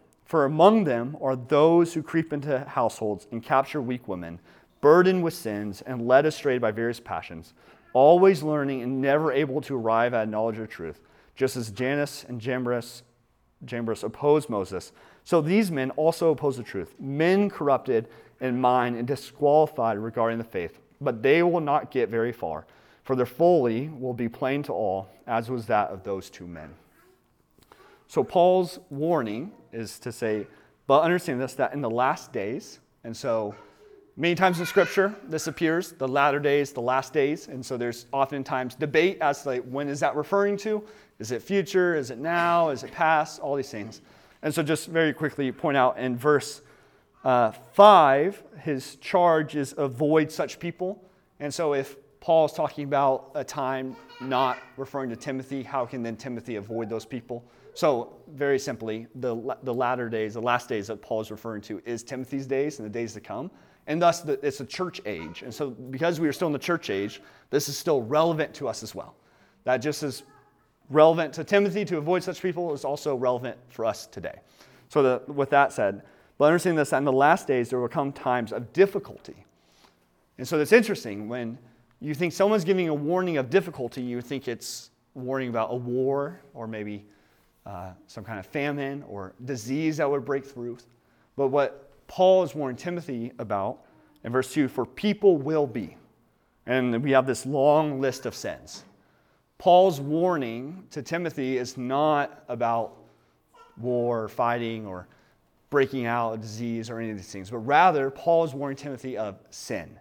For 0.31 0.45
among 0.45 0.85
them 0.85 1.17
are 1.19 1.35
those 1.35 1.93
who 1.93 2.01
creep 2.01 2.31
into 2.31 2.59
households 2.59 3.27
and 3.33 3.43
capture 3.43 3.81
weak 3.81 4.07
women, 4.07 4.39
burdened 4.79 5.23
with 5.23 5.33
sins 5.33 5.81
and 5.81 6.07
led 6.07 6.25
astray 6.25 6.57
by 6.57 6.71
various 6.71 7.01
passions, 7.01 7.53
always 7.91 8.41
learning 8.41 8.81
and 8.81 9.01
never 9.01 9.33
able 9.33 9.59
to 9.59 9.75
arrive 9.75 10.13
at 10.13 10.29
knowledge 10.29 10.57
of 10.57 10.69
truth 10.69 11.01
just 11.35 11.57
as 11.57 11.69
Jannes 11.69 12.25
and 12.29 12.39
Jambres, 12.39 13.03
Jambres 13.65 14.05
opposed 14.05 14.49
Moses. 14.49 14.93
So 15.25 15.41
these 15.41 15.69
men 15.69 15.91
also 15.97 16.31
oppose 16.31 16.55
the 16.55 16.63
truth, 16.63 16.95
men 16.97 17.49
corrupted 17.49 18.07
in 18.39 18.61
mind 18.61 18.95
and 18.95 19.05
disqualified 19.05 19.97
regarding 19.97 20.37
the 20.37 20.45
faith. 20.45 20.79
But 21.01 21.21
they 21.21 21.43
will 21.43 21.59
not 21.59 21.91
get 21.91 22.07
very 22.07 22.31
far, 22.31 22.65
for 23.03 23.17
their 23.17 23.25
folly 23.25 23.89
will 23.89 24.13
be 24.13 24.29
plain 24.29 24.63
to 24.63 24.71
all, 24.71 25.09
as 25.27 25.49
was 25.49 25.65
that 25.65 25.89
of 25.89 26.05
those 26.05 26.29
two 26.29 26.47
men. 26.47 26.69
So 28.07 28.23
Paul's 28.23 28.79
warning 28.89 29.51
is 29.71 29.99
to 29.99 30.11
say, 30.11 30.47
but 30.87 31.01
understand 31.01 31.41
this, 31.41 31.53
that 31.55 31.73
in 31.73 31.81
the 31.81 31.89
last 31.89 32.31
days, 32.31 32.79
and 33.03 33.15
so 33.15 33.55
Many 34.17 34.35
times 34.35 34.59
in 34.59 34.65
Scripture, 34.65 35.15
this 35.29 35.47
appears 35.47 35.93
the 35.93 36.07
latter 36.07 36.39
days, 36.39 36.73
the 36.73 36.81
last 36.81 37.13
days. 37.13 37.47
And 37.47 37.65
so 37.65 37.77
there's 37.77 38.07
oftentimes 38.11 38.75
debate 38.75 39.17
as 39.21 39.43
to 39.43 39.49
like, 39.49 39.63
when 39.63 39.87
is 39.87 40.01
that 40.01 40.15
referring 40.15 40.57
to? 40.57 40.83
Is 41.19 41.31
it 41.31 41.41
future? 41.41 41.95
Is 41.95 42.11
it 42.11 42.17
now? 42.17 42.69
Is 42.69 42.83
it 42.83 42.91
past? 42.91 43.39
All 43.39 43.55
these 43.55 43.71
things. 43.71 44.01
And 44.41 44.53
so 44.53 44.63
just 44.63 44.87
very 44.89 45.13
quickly 45.13 45.51
point 45.51 45.77
out 45.77 45.97
in 45.97 46.17
verse 46.17 46.61
uh, 47.23 47.51
5, 47.51 48.43
his 48.59 48.97
charge 48.97 49.55
is 49.55 49.73
avoid 49.77 50.29
such 50.31 50.59
people. 50.59 51.01
And 51.39 51.53
so 51.53 51.73
if 51.73 51.95
Paul's 52.19 52.53
talking 52.53 52.83
about 52.83 53.31
a 53.33 53.43
time 53.43 53.95
not 54.19 54.57
referring 54.75 55.09
to 55.11 55.15
Timothy, 55.15 55.63
how 55.63 55.85
can 55.85 56.03
then 56.03 56.17
Timothy 56.17 56.57
avoid 56.57 56.89
those 56.89 57.05
people? 57.05 57.45
So, 57.73 58.17
very 58.33 58.59
simply, 58.59 59.07
the, 59.15 59.57
the 59.63 59.73
latter 59.73 60.09
days, 60.09 60.33
the 60.33 60.41
last 60.41 60.67
days 60.67 60.87
that 60.87 61.01
Paul 61.01 61.21
is 61.21 61.31
referring 61.31 61.61
to 61.63 61.81
is 61.85 62.03
Timothy's 62.03 62.45
days 62.45 62.79
and 62.79 62.85
the 62.85 62.91
days 62.91 63.13
to 63.13 63.21
come 63.21 63.49
and 63.87 64.01
thus 64.01 64.21
the, 64.21 64.33
it's 64.45 64.59
a 64.59 64.65
church 64.65 65.01
age. 65.05 65.41
And 65.41 65.53
so, 65.53 65.69
because 65.71 66.19
we 66.19 66.27
are 66.27 66.33
still 66.33 66.47
in 66.47 66.53
the 66.53 66.59
church 66.59 66.89
age, 66.89 67.21
this 67.49 67.69
is 67.69 67.77
still 67.77 68.01
relevant 68.01 68.53
to 68.55 68.67
us 68.67 68.83
as 68.83 68.93
well. 68.93 69.15
That 69.63 69.77
just 69.77 70.03
as 70.03 70.23
relevant 70.89 71.33
to 71.33 71.43
Timothy 71.43 71.85
to 71.85 71.97
avoid 71.97 72.23
such 72.23 72.41
people 72.41 72.73
is 72.73 72.85
also 72.85 73.15
relevant 73.15 73.57
for 73.69 73.85
us 73.85 74.07
today. 74.07 74.39
So, 74.89 75.03
the, 75.03 75.31
with 75.31 75.49
that 75.49 75.73
said, 75.73 76.03
but 76.37 76.45
understanding 76.45 76.77
this, 76.77 76.91
that 76.91 76.97
in 76.97 77.05
the 77.05 77.11
last 77.11 77.47
days 77.47 77.69
there 77.69 77.79
will 77.79 77.87
come 77.87 78.11
times 78.11 78.51
of 78.51 78.71
difficulty. 78.73 79.45
And 80.37 80.47
so, 80.47 80.59
it's 80.59 80.73
interesting 80.73 81.27
when 81.27 81.57
you 81.99 82.13
think 82.13 82.33
someone's 82.33 82.63
giving 82.63 82.87
a 82.89 82.93
warning 82.93 83.37
of 83.37 83.49
difficulty, 83.49 84.01
you 84.01 84.21
think 84.21 84.47
it's 84.47 84.91
warning 85.13 85.49
about 85.49 85.69
a 85.71 85.75
war 85.75 86.41
or 86.53 86.67
maybe 86.67 87.05
uh, 87.65 87.91
some 88.07 88.23
kind 88.23 88.39
of 88.39 88.45
famine 88.45 89.03
or 89.07 89.33
disease 89.45 89.97
that 89.97 90.09
would 90.09 90.25
break 90.25 90.45
through. 90.45 90.77
But 91.35 91.47
what 91.47 92.07
Paul 92.07 92.43
is 92.43 92.55
warning 92.55 92.77
Timothy 92.77 93.31
about 93.39 93.79
in 94.23 94.31
verse 94.31 94.53
2 94.53 94.67
for 94.67 94.85
people 94.85 95.37
will 95.37 95.67
be. 95.67 95.97
And 96.65 97.03
we 97.03 97.11
have 97.11 97.25
this 97.25 97.45
long 97.45 97.99
list 97.99 98.25
of 98.25 98.35
sins. 98.35 98.83
Paul's 99.57 99.99
warning 99.99 100.85
to 100.91 101.01
Timothy 101.01 101.57
is 101.57 101.77
not 101.77 102.43
about 102.47 102.97
war, 103.77 104.23
or 104.23 104.27
fighting, 104.27 104.85
or 104.85 105.07
breaking 105.69 106.05
out 106.05 106.33
a 106.33 106.37
disease 106.37 106.89
or 106.89 106.99
any 106.99 107.11
of 107.11 107.17
these 107.17 107.31
things, 107.31 107.49
but 107.49 107.59
rather, 107.59 108.11
Paul 108.11 108.43
is 108.43 108.53
warning 108.53 108.75
Timothy 108.75 109.17
of 109.17 109.39
sin, 109.49 109.97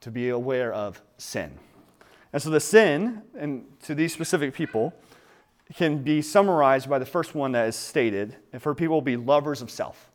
to 0.00 0.10
be 0.10 0.30
aware 0.30 0.72
of 0.72 1.00
sin. 1.18 1.52
And 2.32 2.42
so 2.42 2.50
the 2.50 2.60
sin, 2.60 3.22
and 3.38 3.64
to 3.82 3.94
these 3.94 4.12
specific 4.12 4.54
people, 4.54 4.94
can 5.72 6.02
be 6.02 6.20
summarized 6.20 6.88
by 6.88 6.98
the 6.98 7.06
first 7.06 7.34
one 7.34 7.52
that 7.52 7.68
is 7.68 7.76
stated, 7.76 8.36
and 8.52 8.60
for 8.60 8.74
people 8.74 8.96
will 8.96 9.02
be 9.02 9.16
lovers 9.16 9.62
of 9.62 9.70
self. 9.70 10.10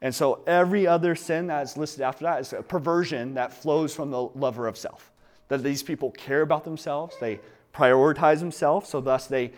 And 0.00 0.14
so 0.14 0.42
every 0.46 0.86
other 0.86 1.14
sin 1.14 1.48
that's 1.48 1.76
listed 1.76 2.02
after 2.02 2.24
that 2.24 2.40
is 2.40 2.52
a 2.52 2.62
perversion 2.62 3.34
that 3.34 3.52
flows 3.52 3.94
from 3.94 4.10
the 4.10 4.22
lover 4.22 4.66
of 4.66 4.76
self. 4.76 5.10
That 5.48 5.62
these 5.62 5.82
people 5.82 6.10
care 6.12 6.42
about 6.42 6.64
themselves, 6.64 7.16
they 7.20 7.40
prioritize 7.74 8.40
themselves, 8.40 8.88
so 8.88 9.00
thus 9.00 9.26
they, 9.26 9.52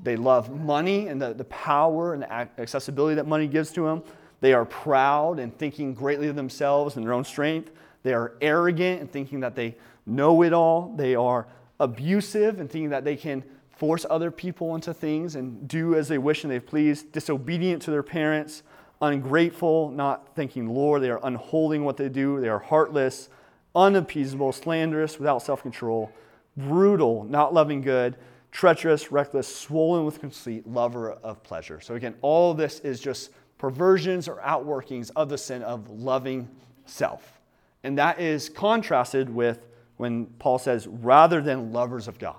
they 0.00 0.16
love 0.16 0.50
money 0.50 1.08
and 1.08 1.20
the, 1.20 1.34
the 1.34 1.44
power 1.44 2.14
and 2.14 2.22
the 2.22 2.32
accessibility 2.32 3.16
that 3.16 3.26
money 3.26 3.46
gives 3.46 3.72
to 3.72 3.84
them. 3.84 4.02
They 4.40 4.52
are 4.52 4.64
proud 4.64 5.38
and 5.38 5.56
thinking 5.56 5.94
greatly 5.94 6.28
of 6.28 6.36
themselves 6.36 6.96
and 6.96 7.04
their 7.04 7.12
own 7.12 7.24
strength. 7.24 7.70
They 8.02 8.14
are 8.14 8.34
arrogant 8.40 9.00
and 9.00 9.10
thinking 9.10 9.40
that 9.40 9.56
they 9.56 9.76
know 10.06 10.42
it 10.42 10.52
all. 10.52 10.94
They 10.96 11.14
are 11.14 11.46
abusive 11.80 12.60
and 12.60 12.70
thinking 12.70 12.90
that 12.90 13.04
they 13.04 13.16
can 13.16 13.42
force 13.76 14.06
other 14.08 14.30
people 14.30 14.74
into 14.74 14.94
things 14.94 15.36
and 15.36 15.66
do 15.68 15.94
as 15.94 16.08
they 16.08 16.18
wish 16.18 16.44
and 16.44 16.52
they 16.52 16.60
please, 16.60 17.02
disobedient 17.02 17.82
to 17.82 17.90
their 17.90 18.02
parents 18.02 18.62
ungrateful, 19.00 19.90
not 19.90 20.34
thanking 20.34 20.68
Lord. 20.68 21.02
They 21.02 21.10
are 21.10 21.20
unholding 21.22 21.84
what 21.84 21.96
they 21.96 22.08
do. 22.08 22.40
They 22.40 22.48
are 22.48 22.58
heartless, 22.58 23.28
unappeasable, 23.74 24.52
slanderous, 24.52 25.18
without 25.18 25.42
self 25.42 25.62
control, 25.62 26.12
brutal, 26.56 27.24
not 27.24 27.54
loving 27.54 27.80
good, 27.80 28.16
treacherous, 28.50 29.10
reckless, 29.12 29.54
swollen 29.54 30.04
with 30.04 30.20
conceit, 30.20 30.66
lover 30.66 31.12
of 31.12 31.42
pleasure. 31.42 31.80
So, 31.80 31.94
again, 31.94 32.14
all 32.22 32.52
of 32.52 32.56
this 32.56 32.80
is 32.80 33.00
just 33.00 33.30
perversions 33.58 34.28
or 34.28 34.40
outworkings 34.40 35.10
of 35.16 35.28
the 35.28 35.38
sin 35.38 35.62
of 35.62 35.88
loving 35.90 36.48
self. 36.86 37.40
And 37.82 37.98
that 37.98 38.20
is 38.20 38.48
contrasted 38.48 39.28
with 39.28 39.66
when 39.96 40.26
Paul 40.38 40.58
says, 40.58 40.86
rather 40.86 41.40
than 41.40 41.72
lovers 41.72 42.08
of 42.08 42.18
God. 42.18 42.36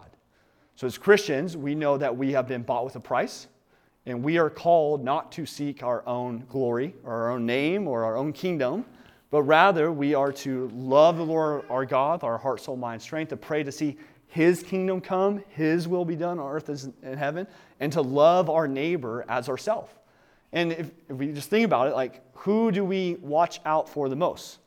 So, 0.75 0.87
as 0.87 0.97
Christians, 0.97 1.55
we 1.55 1.73
know 1.73 1.97
that 1.97 2.15
we 2.15 2.33
have 2.33 2.47
been 2.47 2.61
bought 2.61 2.83
with 2.83 2.95
a 2.95 2.99
price 2.99 3.47
And 4.05 4.23
we 4.23 4.37
are 4.37 4.49
called 4.49 5.03
not 5.03 5.31
to 5.33 5.45
seek 5.45 5.81
our 5.81 6.07
own 6.07 6.45
glory 6.49 6.93
or 7.03 7.13
our 7.13 7.31
own 7.31 7.45
name 7.45 7.87
or 7.87 8.03
our 8.03 8.17
own 8.17 8.33
kingdom, 8.33 8.85
but 9.31 9.41
rather 9.43 9.91
we 9.91 10.13
are 10.13 10.31
to 10.31 10.69
love 10.75 11.17
the 11.17 11.25
Lord 11.25 11.65
our 11.69 11.85
God, 11.85 12.23
our 12.23 12.37
heart, 12.37 12.61
soul, 12.61 12.77
mind, 12.77 13.01
strength, 13.01 13.29
to 13.29 13.37
pray 13.37 13.63
to 13.63 13.71
see 13.71 13.97
His 14.27 14.61
kingdom 14.61 15.01
come, 15.01 15.43
His 15.49 15.87
will 15.87 16.05
be 16.05 16.15
done 16.15 16.39
on 16.39 16.51
earth 16.51 16.69
as 16.69 16.89
in 17.01 17.17
heaven, 17.17 17.47
and 17.79 17.91
to 17.93 18.01
love 18.01 18.49
our 18.49 18.67
neighbor 18.67 19.25
as 19.27 19.49
ourselves. 19.49 19.91
And 20.53 20.71
if, 20.71 20.91
if 21.09 21.17
we 21.17 21.27
just 21.33 21.49
think 21.49 21.65
about 21.65 21.87
it, 21.87 21.95
like 21.95 22.21
who 22.33 22.71
do 22.71 22.85
we 22.85 23.15
watch 23.21 23.59
out 23.65 23.89
for 23.89 24.07
the 24.07 24.15
most? 24.15 24.59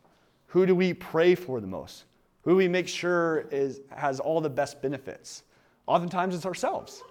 Who 0.49 0.67
do 0.67 0.75
we 0.75 0.95
pray 0.95 1.35
for 1.35 1.61
the 1.61 1.67
most? 1.67 2.05
Who 2.43 2.53
do 2.53 2.57
we 2.57 2.67
make 2.69 2.89
sure 2.89 3.47
is, 3.53 3.83
has 3.91 4.19
all 4.21 4.41
the 4.41 4.51
best 4.51 4.83
benefits? 4.83 5.45
Oftentimes 5.89 6.35
it's 6.35 6.47
ourselves. 6.47 7.03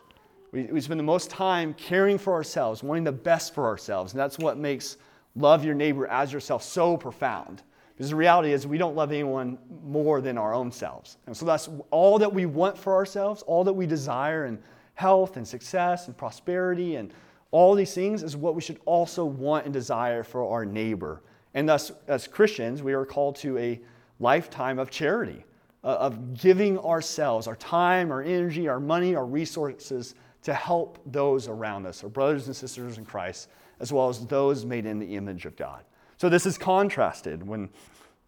We, 0.54 0.64
we 0.64 0.80
spend 0.80 1.00
the 1.00 1.04
most 1.04 1.30
time 1.30 1.74
caring 1.74 2.18
for 2.18 2.34
ourselves, 2.34 2.84
wanting 2.84 3.04
the 3.04 3.12
best 3.12 3.54
for 3.54 3.66
ourselves. 3.66 4.14
And 4.14 4.20
that's 4.20 4.38
what 4.38 4.58
makes 4.58 4.98
love 5.36 5.66
your 5.66 5.76
neighbor 5.76 6.08
as 6.08 6.32
yourself 6.32 6.64
so 6.64 6.96
profound. 6.96 7.64
Because 7.96 8.12
the 8.12 8.16
reality 8.16 8.54
is, 8.54 8.68
we 8.68 8.78
don't 8.78 8.96
love 8.96 9.12
anyone 9.12 9.58
more 9.84 10.22
than 10.22 10.38
our 10.38 10.54
own 10.54 10.72
selves. 10.72 11.18
And 11.26 11.36
so 11.36 11.46
that's 11.46 11.68
all 11.90 12.20
that 12.20 12.32
we 12.32 12.46
want 12.46 12.78
for 12.78 12.94
ourselves, 12.94 13.42
all 13.42 13.64
that 13.64 13.74
we 13.74 13.88
desire 13.88 14.46
in 14.46 14.60
health 14.94 15.36
and 15.36 15.48
success 15.48 16.08
and 16.08 16.16
prosperity 16.16 16.96
and 16.96 17.12
all 17.52 17.76
these 17.76 17.94
things 17.94 18.24
is 18.24 18.36
what 18.36 18.56
we 18.56 18.62
should 18.62 18.80
also 18.86 19.26
want 19.26 19.66
and 19.66 19.74
desire 19.74 20.24
for 20.24 20.48
our 20.50 20.66
neighbor. 20.66 21.22
And 21.54 21.68
thus, 21.68 21.92
as 22.08 22.28
Christians, 22.28 22.84
we 22.84 22.94
are 22.94 23.06
called 23.06 23.36
to 23.38 23.58
a 23.58 23.80
lifetime 24.20 24.80
of 24.80 24.90
charity, 24.90 25.46
Uh, 25.88 25.92
of 26.02 26.34
giving 26.34 26.78
ourselves, 26.80 27.48
our 27.48 27.56
time, 27.56 28.12
our 28.12 28.22
energy, 28.22 28.68
our 28.68 28.78
money, 28.78 29.16
our 29.16 29.26
resources 29.26 30.16
to 30.44 30.54
help 30.54 31.00
those 31.06 31.48
around 31.48 31.86
us, 31.86 32.04
our 32.04 32.10
brothers 32.10 32.48
and 32.48 32.54
sisters 32.54 32.98
in 32.98 33.06
Christ, 33.06 33.48
as 33.80 33.94
well 33.94 34.10
as 34.10 34.26
those 34.26 34.66
made 34.66 34.86
in 34.86 35.00
the 35.00 35.16
image 35.16 35.46
of 35.46 35.56
God. 35.56 35.86
So 36.18 36.28
this 36.28 36.46
is 36.46 36.58
contrasted 36.58 37.42
when 37.42 37.70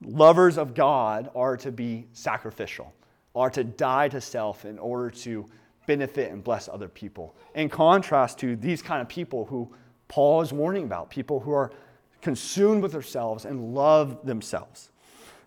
lovers 0.05 0.57
of 0.57 0.73
God 0.73 1.31
are 1.35 1.57
to 1.57 1.69
be 1.69 2.07
sacrificial, 2.13 2.93
are 3.35 3.49
to 3.49 3.65
die 3.65 4.07
to 4.07 4.21
self 4.21 4.63
in 4.63 4.79
order 4.79 5.09
to 5.09 5.45
benefit 5.85 6.31
and 6.31 6.41
bless 6.41 6.69
other 6.69 6.87
people. 6.87 7.35
In 7.55 7.67
contrast 7.67 8.37
to 8.39 8.55
these 8.55 8.81
kind 8.81 9.01
of 9.01 9.09
people 9.09 9.43
who 9.43 9.69
Paul 10.07 10.39
is 10.39 10.53
warning 10.53 10.85
about, 10.85 11.09
people 11.09 11.41
who 11.41 11.51
are 11.51 11.73
consumed 12.21 12.83
with 12.83 12.93
themselves 12.93 13.43
and 13.43 13.75
love 13.75 14.25
themselves. 14.25 14.91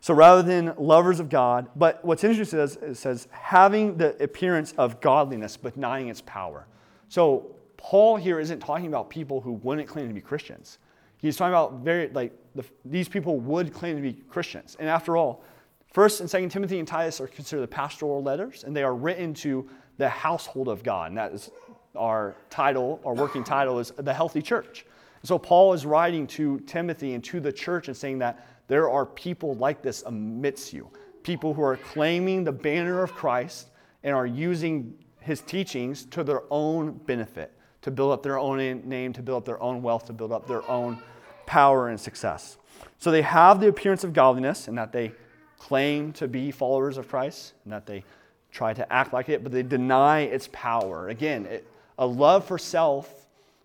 So 0.02 0.14
rather 0.14 0.42
than 0.42 0.74
lovers 0.78 1.20
of 1.20 1.28
God, 1.28 1.68
but 1.76 2.04
what's 2.04 2.24
interesting 2.24 2.58
is 2.58 2.74
it 2.76 2.96
says 2.96 3.28
having 3.30 3.96
the 3.96 4.20
appearance 4.20 4.72
of 4.76 5.00
godliness 5.00 5.56
but 5.56 5.74
denying 5.74 6.08
its 6.08 6.20
power. 6.22 6.66
So 7.08 7.54
Paul 7.76 8.16
here 8.16 8.40
isn't 8.40 8.58
talking 8.58 8.88
about 8.88 9.10
people 9.10 9.40
who 9.40 9.52
wouldn't 9.52 9.86
claim 9.86 10.08
to 10.08 10.14
be 10.14 10.20
Christians. 10.20 10.78
He's 11.18 11.36
talking 11.36 11.52
about 11.52 11.84
very 11.84 12.08
like 12.08 12.32
the, 12.56 12.64
these 12.84 13.08
people 13.08 13.38
would 13.38 13.72
claim 13.72 13.94
to 13.94 14.02
be 14.02 14.14
Christians. 14.28 14.76
And 14.80 14.88
after 14.88 15.16
all, 15.16 15.44
First 15.92 16.20
and 16.20 16.28
Second 16.28 16.48
Timothy 16.48 16.80
and 16.80 16.88
Titus 16.88 17.20
are 17.20 17.28
considered 17.28 17.62
the 17.62 17.68
pastoral 17.68 18.24
letters, 18.24 18.64
and 18.64 18.74
they 18.74 18.82
are 18.82 18.96
written 18.96 19.32
to 19.34 19.68
the 19.98 20.08
household 20.08 20.66
of 20.66 20.82
God. 20.82 21.10
And 21.10 21.18
that 21.18 21.32
is 21.32 21.52
our 21.94 22.34
title, 22.50 23.00
our 23.04 23.14
working 23.14 23.44
title 23.44 23.78
is 23.78 23.92
the 23.92 24.12
healthy 24.12 24.42
church. 24.42 24.84
so 25.22 25.38
Paul 25.38 25.74
is 25.74 25.86
writing 25.86 26.26
to 26.28 26.58
Timothy 26.60 27.14
and 27.14 27.22
to 27.24 27.38
the 27.38 27.52
church 27.52 27.86
and 27.86 27.96
saying 27.96 28.18
that 28.18 28.44
there 28.72 28.88
are 28.88 29.04
people 29.04 29.54
like 29.56 29.82
this 29.82 30.02
amidst 30.04 30.72
you, 30.72 30.88
people 31.24 31.52
who 31.52 31.60
are 31.60 31.76
claiming 31.76 32.42
the 32.42 32.52
banner 32.52 33.02
of 33.02 33.12
Christ 33.12 33.68
and 34.02 34.14
are 34.14 34.24
using 34.24 34.94
his 35.20 35.42
teachings 35.42 36.06
to 36.06 36.24
their 36.24 36.44
own 36.48 36.92
benefit, 36.92 37.52
to 37.82 37.90
build 37.90 38.12
up 38.12 38.22
their 38.22 38.38
own 38.38 38.56
name, 38.88 39.12
to 39.12 39.20
build 39.20 39.42
up 39.42 39.44
their 39.44 39.62
own 39.62 39.82
wealth, 39.82 40.06
to 40.06 40.14
build 40.14 40.32
up 40.32 40.48
their 40.48 40.66
own 40.70 40.96
power 41.44 41.90
and 41.90 42.00
success. 42.00 42.56
So 42.98 43.10
they 43.10 43.20
have 43.20 43.60
the 43.60 43.68
appearance 43.68 44.04
of 44.04 44.14
godliness 44.14 44.68
in 44.68 44.76
that 44.76 44.90
they 44.90 45.12
claim 45.58 46.14
to 46.14 46.26
be 46.26 46.50
followers 46.50 46.96
of 46.96 47.08
Christ 47.08 47.52
and 47.64 47.74
that 47.74 47.84
they 47.84 48.04
try 48.52 48.72
to 48.72 48.90
act 48.90 49.12
like 49.12 49.28
it, 49.28 49.42
but 49.42 49.52
they 49.52 49.62
deny 49.62 50.20
its 50.20 50.48
power. 50.50 51.10
Again, 51.10 51.44
it, 51.44 51.68
a 51.98 52.06
love 52.06 52.46
for 52.46 52.56
self 52.56 53.21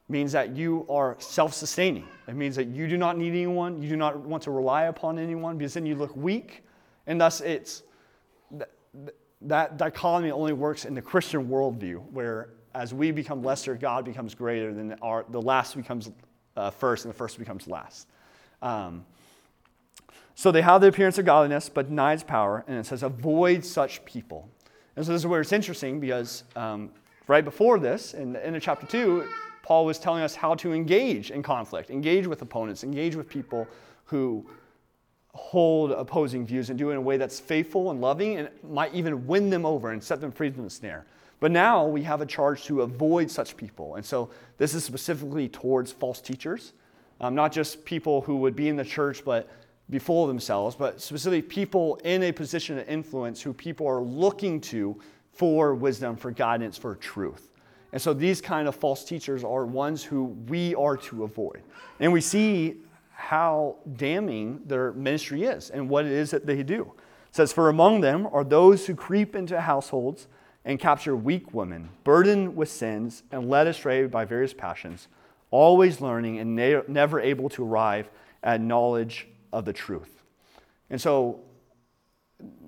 means 0.10 0.32
that 0.32 0.56
you 0.56 0.86
are 0.90 1.16
self 1.20 1.54
sustaining. 1.54 2.08
It 2.28 2.36
means 2.36 2.56
that 2.56 2.68
you 2.68 2.88
do 2.88 2.98
not 2.98 3.18
need 3.18 3.30
anyone, 3.30 3.82
you 3.82 3.90
do 3.90 3.96
not 3.96 4.18
want 4.18 4.44
to 4.44 4.52
rely 4.52 4.84
upon 4.84 5.20
anyone 5.20 5.58
because 5.58 5.74
then 5.74 5.86
you 5.86 5.96
look 5.96 6.16
weak. 6.16 6.64
And 7.06 7.20
thus, 7.20 7.42
it's 7.42 7.84
that 9.42 9.78
dichotomy 9.78 10.32
only 10.32 10.54
works 10.54 10.86
in 10.86 10.94
the 10.94 11.02
Christian 11.02 11.48
worldview, 11.48 12.04
where 12.12 12.50
as 12.74 12.94
we 12.94 13.12
become 13.12 13.44
lesser, 13.44 13.76
God 13.76 14.06
becomes 14.06 14.36
greater, 14.36 14.74
then 14.74 14.98
our, 15.02 15.26
the 15.30 15.42
last 15.42 15.76
becomes 15.76 16.12
uh, 16.56 16.70
first 16.70 17.06
and 17.06 17.14
the 17.14 17.18
first 17.18 17.38
becomes 17.40 17.68
last. 17.68 18.08
Um, 18.62 19.06
so 20.36 20.52
they 20.52 20.62
have 20.62 20.82
the 20.82 20.88
appearance 20.88 21.18
of 21.18 21.26
godliness, 21.26 21.70
but 21.70 21.90
denies 21.90 22.24
power. 22.24 22.64
And 22.68 22.78
it 22.78 22.86
says, 22.86 23.04
avoid 23.04 23.66
such 23.66 24.04
people. 24.06 24.50
And 24.96 25.06
so 25.06 25.12
this 25.12 25.22
is 25.22 25.28
where 25.28 25.42
it's 25.42 25.52
interesting 25.52 26.00
because 26.00 26.44
um, 26.56 26.92
right 27.28 27.44
before 27.44 27.80
this, 27.80 28.14
in 28.14 28.34
the 28.34 28.46
end 28.46 28.56
of 28.56 28.62
chapter 28.62 28.86
2, 28.86 29.28
Paul 29.68 29.84
was 29.84 30.00
telling 30.00 30.24
us 30.24 30.34
how 30.34 30.56
to 30.56 30.72
engage 30.72 31.30
in 31.30 31.44
conflict, 31.44 31.90
engage 31.90 32.26
with 32.26 32.42
opponents, 32.42 32.86
engage 32.86 33.18
with 33.18 33.28
people 33.28 33.68
who 34.06 34.50
hold 35.34 35.92
opposing 35.92 36.46
views 36.46 36.70
and 36.70 36.80
do 36.80 36.88
it 36.88 36.94
in 36.94 37.00
a 37.00 37.02
way 37.02 37.18
that's 37.18 37.38
faithful 37.38 37.92
and 37.92 38.00
loving 38.00 38.38
and 38.38 38.48
might 38.64 38.94
even 38.94 39.28
win 39.28 39.50
them 39.50 39.66
over 39.66 39.92
and 39.92 40.02
set 40.02 40.22
them 40.22 40.32
free 40.32 40.50
from 40.50 40.64
the 40.64 40.70
snare. 40.70 41.06
But 41.42 41.52
now 41.52 41.86
we 41.86 42.02
have 42.04 42.22
a 42.22 42.26
charge 42.26 42.64
to 42.68 42.84
avoid 42.84 43.30
such 43.30 43.58
people. 43.58 43.96
And 43.96 44.06
so 44.06 44.30
this 44.58 44.74
is 44.74 44.86
specifically 44.86 45.50
towards 45.50 45.92
false 45.92 46.22
teachers, 46.22 46.72
um, 47.20 47.36
not 47.36 47.52
just 47.52 47.84
people 47.84 48.22
who 48.22 48.38
would 48.38 48.56
be 48.56 48.70
in 48.70 48.78
the 48.78 48.86
church 48.86 49.26
but 49.26 49.50
be 49.90 50.00
full 50.00 50.24
of 50.24 50.30
themselves, 50.30 50.78
but 50.78 51.02
specifically 51.02 51.42
people 51.42 52.00
in 52.06 52.24
a 52.24 52.32
position 52.32 52.80
of 52.80 52.88
influence 52.88 53.42
who 53.42 53.52
people 53.52 53.86
are 53.86 54.02
looking 54.02 54.62
to 54.62 54.98
for 55.34 55.76
wisdom, 55.76 56.16
for 56.16 56.32
guidance, 56.32 56.78
for 56.78 56.96
truth. 56.96 57.50
And 57.92 58.02
so 58.02 58.14
these 58.14 58.42
kind 58.42 58.68
of 58.68 58.76
false 58.76 59.04
teachers 59.04 59.44
are 59.44 59.66
ones 59.66 60.04
who 60.04 60.26
we 60.48 60.76
are 60.76 60.98
to 60.98 61.24
avoid. 61.24 61.62
And 62.00 62.12
we 62.12 62.22
see 62.22 62.78
how 63.14 63.78
damning 63.96 64.62
their 64.66 64.92
ministry 64.94 65.44
is 65.44 65.70
and 65.70 65.90
what 65.90 66.06
it 66.06 66.12
is 66.12 66.32
that 66.32 66.46
they 66.46 66.64
do. 66.64 66.92
It 67.30 67.36
says, 67.36 67.54
For 67.54 67.70
among 67.70 68.02
them 68.02 68.28
are 68.32 68.44
those 68.44 68.86
who 68.86 68.96
creep 68.96 69.36
into 69.36 69.60
households 69.62 70.28
and 70.66 70.80
capture 70.80 71.16
weak 71.16 71.54
women, 71.54 71.90
burdened 72.04 72.56
with 72.56 72.70
sins 72.70 73.24
and 73.32 73.50
led 73.50 73.68
astray 73.68 74.06
by 74.06 74.26
various 74.26 74.54
passions, 74.54 75.08
always 75.50 76.02
learning 76.02 76.40
and 76.40 76.56
ne- 76.56 76.82
never 76.88 77.22
able 77.22 77.48
to 77.50 77.66
arrive 77.66 78.10
at 78.44 78.62
knowledge 78.62 79.28
of 79.54 79.66
the 79.66 79.74
truth. 79.74 80.24
And 80.90 81.02
so, 81.02 81.40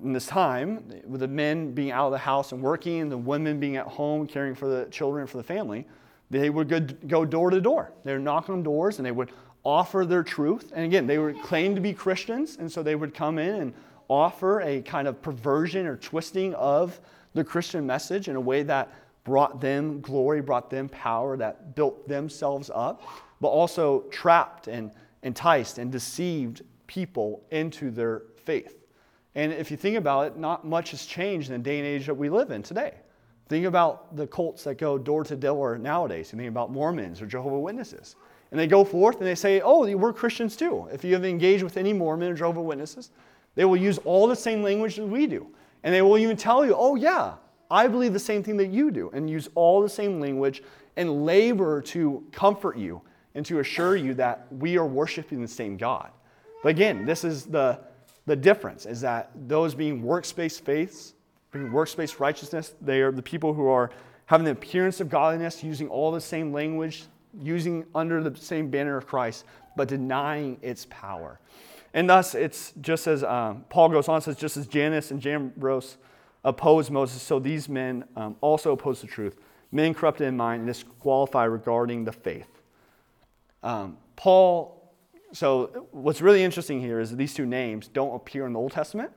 in 0.02 0.12
this 0.12 0.26
time, 0.26 0.84
with 1.06 1.20
the 1.20 1.28
men 1.28 1.72
being 1.72 1.90
out 1.90 2.06
of 2.06 2.12
the 2.12 2.18
house 2.18 2.52
and 2.52 2.60
working, 2.60 3.00
and 3.00 3.12
the 3.12 3.18
women 3.18 3.60
being 3.60 3.76
at 3.76 3.86
home 3.86 4.26
caring 4.26 4.54
for 4.54 4.68
the 4.68 4.86
children 4.90 5.26
for 5.26 5.36
the 5.36 5.44
family, 5.44 5.86
they 6.30 6.50
would 6.50 7.08
go 7.08 7.24
door 7.24 7.50
to 7.50 7.60
door. 7.60 7.92
They 8.04 8.12
would 8.12 8.22
knock 8.22 8.48
on 8.48 8.62
doors 8.62 8.98
and 8.98 9.06
they 9.06 9.12
would 9.12 9.30
offer 9.64 10.04
their 10.06 10.22
truth. 10.22 10.72
And 10.74 10.84
again, 10.84 11.06
they 11.06 11.18
would 11.18 11.40
claim 11.42 11.74
to 11.74 11.80
be 11.80 11.92
Christians, 11.92 12.56
and 12.56 12.70
so 12.70 12.82
they 12.82 12.94
would 12.94 13.14
come 13.14 13.38
in 13.38 13.54
and 13.56 13.74
offer 14.08 14.60
a 14.62 14.80
kind 14.82 15.06
of 15.06 15.22
perversion 15.22 15.86
or 15.86 15.96
twisting 15.96 16.54
of 16.54 17.00
the 17.34 17.44
Christian 17.44 17.86
message 17.86 18.28
in 18.28 18.36
a 18.36 18.40
way 18.40 18.62
that 18.64 18.92
brought 19.22 19.60
them 19.60 20.00
glory, 20.00 20.40
brought 20.40 20.70
them 20.70 20.88
power, 20.88 21.36
that 21.36 21.76
built 21.76 22.08
themselves 22.08 22.70
up, 22.74 23.02
but 23.40 23.48
also 23.48 24.00
trapped 24.10 24.66
and 24.66 24.90
enticed 25.22 25.78
and 25.78 25.92
deceived 25.92 26.62
people 26.86 27.44
into 27.50 27.90
their 27.90 28.22
faith. 28.44 28.79
And 29.34 29.52
if 29.52 29.70
you 29.70 29.76
think 29.76 29.96
about 29.96 30.26
it, 30.26 30.36
not 30.36 30.66
much 30.66 30.90
has 30.90 31.06
changed 31.06 31.50
in 31.50 31.62
the 31.62 31.62
day 31.62 31.78
and 31.78 31.86
age 31.86 32.06
that 32.06 32.14
we 32.14 32.28
live 32.28 32.50
in 32.50 32.62
today. 32.62 32.94
Think 33.48 33.66
about 33.66 34.16
the 34.16 34.26
cults 34.26 34.64
that 34.64 34.78
go 34.78 34.98
door 34.98 35.24
to 35.24 35.36
door 35.36 35.78
nowadays. 35.78 36.32
You 36.32 36.38
think 36.38 36.48
about 36.48 36.70
Mormons 36.70 37.20
or 37.20 37.26
Jehovah 37.26 37.58
Witnesses. 37.58 38.16
And 38.50 38.58
they 38.58 38.66
go 38.66 38.84
forth 38.84 39.18
and 39.18 39.26
they 39.26 39.34
say, 39.34 39.60
oh, 39.60 39.96
we're 39.96 40.12
Christians 40.12 40.56
too. 40.56 40.88
If 40.92 41.04
you 41.04 41.14
have 41.14 41.24
engaged 41.24 41.62
with 41.62 41.76
any 41.76 41.92
Mormon 41.92 42.32
or 42.32 42.34
Jehovah 42.34 42.62
Witnesses, 42.62 43.10
they 43.54 43.64
will 43.64 43.76
use 43.76 43.98
all 43.98 44.26
the 44.26 44.36
same 44.36 44.62
language 44.62 44.96
that 44.96 45.06
we 45.06 45.26
do. 45.26 45.46
And 45.82 45.94
they 45.94 46.02
will 46.02 46.18
even 46.18 46.36
tell 46.36 46.64
you, 46.64 46.74
oh, 46.76 46.94
yeah, 46.96 47.34
I 47.70 47.86
believe 47.86 48.12
the 48.12 48.18
same 48.18 48.42
thing 48.42 48.56
that 48.56 48.68
you 48.68 48.90
do, 48.90 49.10
and 49.14 49.30
use 49.30 49.48
all 49.54 49.80
the 49.80 49.88
same 49.88 50.20
language 50.20 50.62
and 50.96 51.24
labor 51.24 51.80
to 51.82 52.24
comfort 52.32 52.76
you 52.76 53.00
and 53.34 53.46
to 53.46 53.60
assure 53.60 53.96
you 53.96 54.12
that 54.14 54.46
we 54.50 54.76
are 54.76 54.86
worshiping 54.86 55.40
the 55.40 55.48
same 55.48 55.76
God. 55.76 56.10
But 56.62 56.70
again, 56.70 57.06
this 57.06 57.24
is 57.24 57.46
the, 57.46 57.78
the 58.30 58.36
difference 58.36 58.86
is 58.86 59.00
that 59.00 59.32
those 59.48 59.74
being 59.74 60.04
works-based 60.04 60.64
faiths, 60.64 61.14
being 61.50 61.72
works-based 61.72 62.20
righteousness, 62.20 62.74
they 62.80 63.00
are 63.00 63.10
the 63.10 63.20
people 63.20 63.52
who 63.52 63.66
are 63.66 63.90
having 64.26 64.44
the 64.44 64.52
appearance 64.52 65.00
of 65.00 65.08
godliness, 65.08 65.64
using 65.64 65.88
all 65.88 66.12
the 66.12 66.20
same 66.20 66.52
language, 66.52 67.06
using 67.42 67.84
under 67.92 68.22
the 68.22 68.38
same 68.38 68.70
banner 68.70 68.96
of 68.96 69.04
Christ, 69.04 69.46
but 69.76 69.88
denying 69.88 70.58
its 70.62 70.86
power. 70.90 71.40
And 71.92 72.08
thus, 72.08 72.36
it's 72.36 72.72
just 72.80 73.08
as 73.08 73.24
um, 73.24 73.64
Paul 73.68 73.88
goes 73.88 74.06
on, 74.06 74.20
says, 74.20 74.36
just 74.36 74.56
as 74.56 74.68
Jannes 74.68 75.10
and 75.10 75.20
Jambres 75.20 75.96
opposed 76.44 76.92
Moses, 76.92 77.20
so 77.20 77.40
these 77.40 77.68
men 77.68 78.04
um, 78.14 78.36
also 78.40 78.70
oppose 78.70 79.00
the 79.00 79.08
truth, 79.08 79.34
men 79.72 79.92
corrupted 79.92 80.28
in 80.28 80.36
mind 80.36 80.60
and 80.60 80.68
disqualified 80.68 81.50
regarding 81.50 82.04
the 82.04 82.12
faith. 82.12 82.62
Um, 83.64 83.96
Paul, 84.14 84.79
so 85.32 85.86
what's 85.92 86.20
really 86.20 86.42
interesting 86.42 86.80
here 86.80 87.00
is 87.00 87.14
these 87.16 87.34
two 87.34 87.46
names 87.46 87.88
don't 87.88 88.14
appear 88.14 88.46
in 88.46 88.52
the 88.52 88.58
Old 88.58 88.72
Testament. 88.72 89.12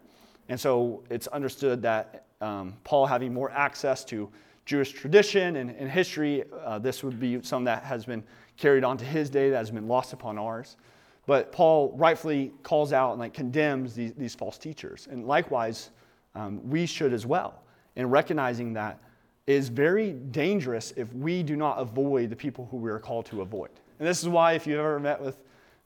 And 0.50 0.60
so 0.60 1.04
it's 1.10 1.28
understood 1.28 1.82
that 1.82 2.26
um, 2.42 2.76
Paul 2.84 3.06
having 3.06 3.34
more 3.34 3.52
access 3.52 4.04
to 4.06 4.30
Jewish 4.66 4.92
tradition 4.92 5.58
and, 5.58 5.72
and 5.72 5.90
history, 5.90 6.44
uh, 6.64 6.80
this 6.80 7.04
would 7.04 7.20
be 7.20 7.42
some 7.42 7.64
that 7.66 7.84
has 7.84 8.06
been 8.06 8.24
carried 8.58 8.84
on 8.84 8.98
to 8.98 9.06
his 9.06 9.30
day 9.30 9.50
that 9.50 9.58
has 9.58 9.72
been 9.72 9.88
lost 9.88 10.14
upon 10.14 10.38
ours. 10.38 10.78
But 11.26 11.52
Paul 11.52 11.94
rightfully 11.96 12.52
calls 12.64 12.92
out 12.94 13.12
and 13.12 13.20
like 13.20 13.34
condemns 13.34 13.96
these, 13.96 14.14
these 14.14 14.36
false 14.36 14.58
teachers. 14.58 15.08
And 15.10 15.26
likewise, 15.26 15.92
um, 16.36 16.68
we 16.70 16.86
should 16.86 17.14
as 17.14 17.26
well. 17.26 17.64
In 17.96 18.10
recognizing 18.10 18.74
that 18.74 19.00
is 19.48 19.70
very 19.70 20.12
dangerous 20.12 20.94
if 20.96 21.12
we 21.14 21.44
do 21.44 21.56
not 21.56 21.80
avoid 21.80 22.30
the 22.30 22.36
people 22.36 22.68
who 22.72 22.78
we 22.78 22.90
are 22.90 23.00
called 23.00 23.26
to 23.28 23.42
avoid. 23.42 23.70
And 24.00 24.08
this 24.08 24.22
is 24.22 24.30
why, 24.30 24.54
if 24.54 24.66
you've 24.66 24.80
ever 24.80 25.00
met 25.00 25.22
with 25.22 25.38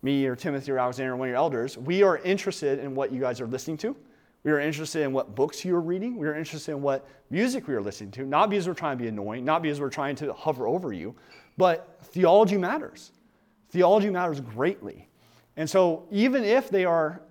me 0.08 0.26
or 0.26 0.38
Timothy 0.38 0.72
or 0.72 0.80
Alexander, 0.80 1.14
or 1.14 1.16
one 1.18 1.28
of 1.28 1.32
your 1.32 1.38
elders, 1.38 1.78
we 1.78 2.02
are 2.02 2.18
interested 2.20 2.80
in 2.80 2.96
what 2.96 3.12
you 3.12 3.20
guys 3.20 3.42
are 3.42 3.48
listening 3.48 3.76
to. 3.78 3.96
We 4.44 4.52
are 4.52 4.60
interested 4.60 5.02
in 5.02 5.12
what 5.12 5.36
books 5.36 5.66
you 5.66 5.76
are 5.76 5.82
reading. 5.82 6.16
We 6.16 6.28
are 6.28 6.36
interested 6.36 6.72
in 6.72 6.82
what 6.82 7.06
music 7.30 7.68
we 7.68 7.74
are 7.74 7.82
listening 7.82 8.12
to, 8.12 8.26
not 8.26 8.50
because 8.50 8.68
we're 8.70 8.74
trying 8.74 8.98
to 8.98 9.02
be 9.02 9.10
annoying, 9.10 9.44
not 9.44 9.62
because 9.62 9.82
we're 9.82 9.90
trying 9.90 10.16
to 10.18 10.32
hover 10.32 10.66
over 10.66 10.94
you, 10.94 11.14
but 11.58 12.00
theology 12.04 12.58
matters. 12.58 13.12
Theology 13.70 14.10
matters 14.10 14.40
greatly. 14.40 15.10
And 15.58 15.70
so, 15.70 16.08
even 16.10 16.46
if 16.46 16.70
they 16.70 16.86
are 16.86 17.22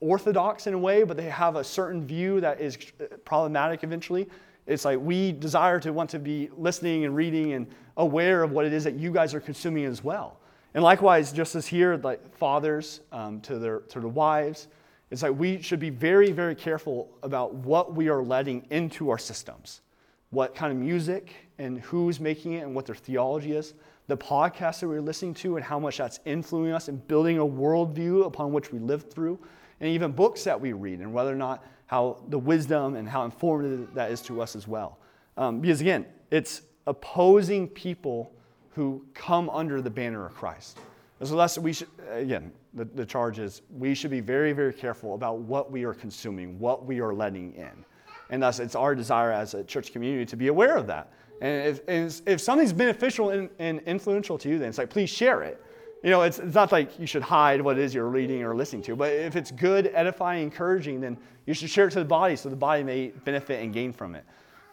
orthodox 0.00 0.66
in 0.66 0.74
a 0.74 0.78
way, 0.78 1.02
but 1.02 1.16
they 1.16 1.30
have 1.30 1.56
a 1.56 1.64
certain 1.64 2.06
view 2.06 2.42
that 2.42 2.60
is 2.60 2.76
problematic 3.24 3.84
eventually, 3.84 4.28
it's 4.66 4.84
like 4.84 4.98
we 4.98 5.32
desire 5.32 5.80
to 5.80 5.94
want 5.94 6.10
to 6.10 6.18
be 6.18 6.50
listening 6.58 7.06
and 7.06 7.16
reading 7.16 7.54
and 7.54 7.66
aware 7.96 8.42
of 8.42 8.50
what 8.50 8.66
it 8.66 8.74
is 8.74 8.84
that 8.84 8.96
you 8.96 9.10
guys 9.10 9.32
are 9.32 9.40
consuming 9.40 9.86
as 9.86 10.04
well. 10.04 10.40
And 10.74 10.82
likewise, 10.82 11.32
just 11.32 11.54
as 11.54 11.66
here, 11.66 11.96
like 11.96 12.36
fathers 12.36 13.00
um, 13.12 13.40
to, 13.42 13.58
their, 13.58 13.80
to 13.80 14.00
their 14.00 14.08
wives, 14.08 14.66
it's 15.10 15.22
like 15.22 15.38
we 15.38 15.62
should 15.62 15.78
be 15.78 15.90
very, 15.90 16.32
very 16.32 16.56
careful 16.56 17.16
about 17.22 17.54
what 17.54 17.94
we 17.94 18.08
are 18.08 18.22
letting 18.22 18.66
into 18.70 19.10
our 19.10 19.18
systems, 19.18 19.82
what 20.30 20.54
kind 20.54 20.72
of 20.72 20.78
music 20.78 21.34
and 21.58 21.80
who's 21.80 22.18
making 22.18 22.54
it 22.54 22.60
and 22.60 22.74
what 22.74 22.86
their 22.86 22.96
theology 22.96 23.52
is, 23.52 23.74
the 24.08 24.16
podcasts 24.16 24.80
that 24.80 24.88
we're 24.88 25.00
listening 25.00 25.32
to 25.34 25.56
and 25.56 25.64
how 25.64 25.78
much 25.78 25.98
that's 25.98 26.18
influencing 26.24 26.72
us 26.72 26.88
and 26.88 27.06
building 27.06 27.38
a 27.38 27.46
worldview 27.46 28.26
upon 28.26 28.52
which 28.52 28.72
we 28.72 28.80
live 28.80 29.08
through, 29.10 29.38
and 29.80 29.88
even 29.88 30.10
books 30.10 30.42
that 30.42 30.60
we 30.60 30.72
read 30.72 30.98
and 30.98 31.12
whether 31.12 31.32
or 31.32 31.36
not 31.36 31.64
how 31.86 32.20
the 32.28 32.38
wisdom 32.38 32.96
and 32.96 33.08
how 33.08 33.24
informative 33.24 33.94
that 33.94 34.10
is 34.10 34.20
to 34.22 34.42
us 34.42 34.56
as 34.56 34.66
well. 34.66 34.98
Um, 35.36 35.60
because 35.60 35.80
again, 35.80 36.06
it's 36.32 36.62
opposing 36.86 37.68
people 37.68 38.33
who 38.74 39.04
come 39.14 39.48
under 39.50 39.80
the 39.80 39.90
banner 39.90 40.26
of 40.26 40.34
Christ. 40.34 40.78
And 41.20 41.28
so 41.28 41.36
that's 41.36 41.58
we 41.58 41.72
should 41.72 41.88
again, 42.10 42.52
the, 42.74 42.84
the 42.84 43.06
charge 43.06 43.38
is 43.38 43.62
we 43.70 43.94
should 43.94 44.10
be 44.10 44.20
very, 44.20 44.52
very 44.52 44.72
careful 44.72 45.14
about 45.14 45.38
what 45.38 45.70
we 45.70 45.84
are 45.84 45.94
consuming, 45.94 46.58
what 46.58 46.84
we 46.84 47.00
are 47.00 47.14
letting 47.14 47.54
in. 47.54 47.84
And 48.30 48.42
thus 48.42 48.58
it's 48.58 48.74
our 48.74 48.94
desire 48.94 49.32
as 49.32 49.54
a 49.54 49.64
church 49.64 49.92
community 49.92 50.26
to 50.26 50.36
be 50.36 50.48
aware 50.48 50.76
of 50.76 50.86
that. 50.88 51.12
And 51.40 51.68
if, 51.68 51.80
and 51.88 52.22
if 52.26 52.40
something's 52.40 52.72
beneficial 52.72 53.30
and, 53.30 53.48
and, 53.58 53.80
influential 53.80 54.38
to 54.38 54.48
you, 54.48 54.58
then 54.58 54.68
it's 54.68 54.78
like, 54.78 54.90
please 54.90 55.10
share 55.10 55.42
it. 55.42 55.62
You 56.02 56.10
know, 56.10 56.22
it's, 56.22 56.38
it's 56.38 56.54
not 56.54 56.70
like 56.70 56.98
you 56.98 57.06
should 57.06 57.22
hide 57.22 57.60
what 57.60 57.78
it 57.78 57.82
is 57.82 57.94
you're 57.94 58.08
reading 58.08 58.42
or 58.42 58.54
listening 58.54 58.82
to, 58.82 58.96
but 58.96 59.12
if 59.12 59.36
it's 59.36 59.50
good, 59.50 59.90
edifying, 59.94 60.42
encouraging, 60.42 61.00
then 61.00 61.16
you 61.46 61.54
should 61.54 61.70
share 61.70 61.88
it 61.88 61.92
to 61.92 61.98
the 61.98 62.04
body 62.04 62.36
so 62.36 62.48
the 62.48 62.56
body 62.56 62.82
may 62.82 63.08
benefit 63.24 63.62
and 63.62 63.72
gain 63.72 63.92
from 63.92 64.14
it. 64.14 64.24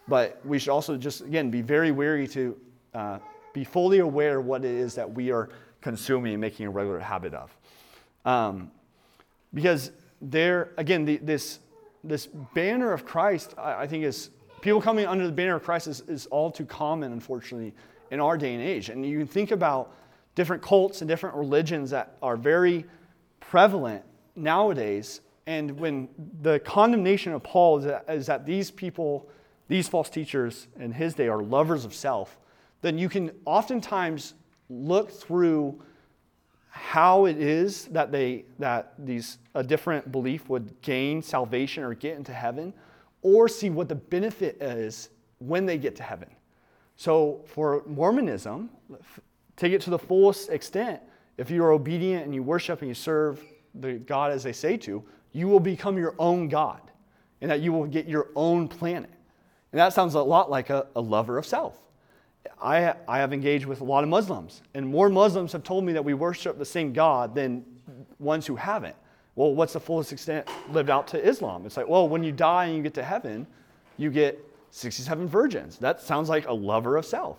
But 0.08 0.40
we 0.44 0.58
should 0.58 0.70
also 0.70 0.96
just, 0.96 1.22
again, 1.22 1.50
be 1.50 1.62
very 1.62 1.90
wary 1.90 2.26
to 2.28 2.56
uh, 2.94 3.18
be 3.52 3.64
fully 3.64 3.98
aware 3.98 4.38
of 4.38 4.46
what 4.46 4.64
it 4.64 4.70
is 4.70 4.94
that 4.94 5.12
we 5.12 5.30
are 5.30 5.50
consuming 5.80 6.32
and 6.32 6.40
making 6.40 6.66
a 6.66 6.70
regular 6.70 6.98
habit 6.98 7.34
of. 7.34 7.56
Um, 8.24 8.70
because 9.52 9.90
there, 10.20 10.70
again, 10.76 11.04
the, 11.04 11.18
this, 11.18 11.58
this 12.04 12.26
banner 12.54 12.92
of 12.92 13.04
Christ, 13.04 13.54
I, 13.58 13.82
I 13.82 13.86
think, 13.86 14.04
is 14.04 14.30
people 14.60 14.80
coming 14.80 15.06
under 15.06 15.26
the 15.26 15.32
banner 15.32 15.56
of 15.56 15.62
Christ 15.62 15.88
is, 15.88 16.00
is 16.02 16.26
all 16.26 16.50
too 16.50 16.64
common, 16.64 17.12
unfortunately, 17.12 17.74
in 18.10 18.20
our 18.20 18.38
day 18.38 18.54
and 18.54 18.62
age. 18.62 18.88
And 18.88 19.04
you 19.04 19.18
can 19.18 19.26
think 19.26 19.50
about 19.50 19.94
different 20.34 20.62
cults 20.62 21.02
and 21.02 21.08
different 21.08 21.36
religions 21.36 21.90
that 21.90 22.16
are 22.22 22.36
very 22.36 22.86
prevalent 23.40 24.02
nowadays. 24.36 25.20
And 25.46 25.78
when 25.78 26.08
the 26.40 26.60
condemnation 26.60 27.32
of 27.32 27.42
Paul 27.42 27.78
is 27.78 27.84
that, 27.84 28.04
is 28.08 28.26
that 28.26 28.46
these 28.46 28.70
people, 28.70 29.28
these 29.68 29.88
false 29.88 30.08
teachers 30.08 30.68
in 30.78 30.92
his 30.92 31.14
day 31.14 31.28
are 31.28 31.42
lovers 31.42 31.84
of 31.84 31.94
self, 31.94 32.38
then 32.82 32.98
you 32.98 33.08
can 33.08 33.30
oftentimes 33.46 34.34
look 34.68 35.10
through 35.10 35.80
how 36.68 37.26
it 37.26 37.38
is 37.38 37.86
that 37.86 38.10
they 38.12 38.44
that 38.58 38.94
these 38.98 39.38
a 39.54 39.62
different 39.62 40.10
belief 40.10 40.48
would 40.48 40.80
gain 40.82 41.22
salvation 41.22 41.84
or 41.84 41.94
get 41.94 42.16
into 42.16 42.32
heaven 42.32 42.72
or 43.22 43.48
see 43.48 43.70
what 43.70 43.88
the 43.88 43.94
benefit 43.94 44.60
is 44.60 45.10
when 45.38 45.64
they 45.66 45.78
get 45.78 45.96
to 45.96 46.02
heaven. 46.02 46.28
So 46.96 47.44
for 47.46 47.82
Mormonism, 47.86 48.70
take 49.56 49.72
it 49.72 49.80
to 49.82 49.90
the 49.90 49.98
fullest 49.98 50.50
extent, 50.50 51.00
if 51.36 51.50
you 51.50 51.62
are 51.64 51.72
obedient 51.72 52.24
and 52.24 52.34
you 52.34 52.42
worship 52.42 52.80
and 52.80 52.88
you 52.88 52.94
serve 52.94 53.42
the 53.74 53.94
God 53.94 54.32
as 54.32 54.42
they 54.42 54.52
say 54.52 54.76
to, 54.78 55.02
you 55.32 55.48
will 55.48 55.60
become 55.60 55.96
your 55.96 56.14
own 56.18 56.48
God 56.48 56.80
and 57.40 57.50
that 57.50 57.60
you 57.60 57.72
will 57.72 57.86
get 57.86 58.06
your 58.06 58.28
own 58.34 58.68
planet. 58.68 59.10
And 59.72 59.80
that 59.80 59.92
sounds 59.92 60.14
a 60.14 60.22
lot 60.22 60.50
like 60.50 60.70
a, 60.70 60.86
a 60.94 61.00
lover 61.00 61.38
of 61.38 61.46
self. 61.46 61.78
I, 62.60 62.94
I 63.08 63.18
have 63.18 63.32
engaged 63.32 63.66
with 63.66 63.80
a 63.80 63.84
lot 63.84 64.02
of 64.04 64.10
Muslims, 64.10 64.62
and 64.74 64.86
more 64.86 65.08
Muslims 65.08 65.52
have 65.52 65.62
told 65.62 65.84
me 65.84 65.92
that 65.92 66.04
we 66.04 66.14
worship 66.14 66.58
the 66.58 66.64
same 66.64 66.92
God 66.92 67.34
than 67.34 67.64
ones 68.18 68.46
who 68.46 68.56
haven't. 68.56 68.96
Well, 69.34 69.54
what's 69.54 69.72
the 69.72 69.80
fullest 69.80 70.12
extent 70.12 70.48
lived 70.70 70.90
out 70.90 71.06
to 71.08 71.22
Islam? 71.22 71.64
It's 71.66 71.76
like, 71.76 71.88
well, 71.88 72.08
when 72.08 72.22
you 72.22 72.32
die 72.32 72.66
and 72.66 72.76
you 72.76 72.82
get 72.82 72.94
to 72.94 73.02
heaven, 73.02 73.46
you 73.96 74.10
get 74.10 74.38
67 74.70 75.26
virgins. 75.26 75.78
That 75.78 76.00
sounds 76.00 76.28
like 76.28 76.46
a 76.46 76.52
lover 76.52 76.96
of 76.96 77.06
self. 77.06 77.38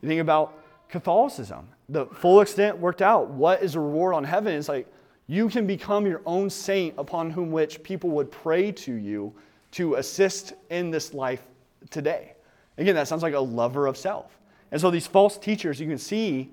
You 0.00 0.08
think 0.08 0.20
about 0.20 0.62
Catholicism, 0.88 1.68
the 1.88 2.06
full 2.06 2.40
extent 2.40 2.78
worked 2.78 3.02
out. 3.02 3.30
What 3.30 3.62
is 3.62 3.72
the 3.72 3.80
reward 3.80 4.14
on 4.14 4.24
heaven? 4.24 4.54
It's 4.54 4.68
like 4.68 4.86
you 5.26 5.48
can 5.48 5.66
become 5.66 6.06
your 6.06 6.20
own 6.26 6.50
saint 6.50 6.94
upon 6.98 7.30
whom 7.30 7.50
which 7.50 7.82
people 7.82 8.10
would 8.10 8.30
pray 8.30 8.70
to 8.72 8.94
you 8.94 9.32
to 9.72 9.94
assist 9.94 10.52
in 10.70 10.90
this 10.90 11.14
life 11.14 11.42
today. 11.90 12.34
Again, 12.78 12.94
that 12.94 13.08
sounds 13.08 13.22
like 13.22 13.34
a 13.34 13.40
lover 13.40 13.86
of 13.86 13.96
self. 13.96 14.38
And 14.72 14.80
so 14.80 14.90
these 14.90 15.06
false 15.06 15.38
teachers, 15.38 15.80
you 15.80 15.86
can 15.86 15.98
see 15.98 16.50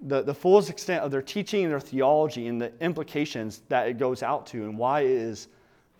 the, 0.00 0.22
the 0.22 0.34
fullest 0.34 0.70
extent 0.70 1.04
of 1.04 1.10
their 1.10 1.22
teaching 1.22 1.64
and 1.64 1.70
their 1.70 1.80
theology 1.80 2.48
and 2.48 2.60
the 2.60 2.72
implications 2.80 3.62
that 3.68 3.86
it 3.86 3.98
goes 3.98 4.22
out 4.22 4.46
to 4.46 4.64
and 4.64 4.76
why 4.76 5.02
it 5.02 5.10
is 5.10 5.48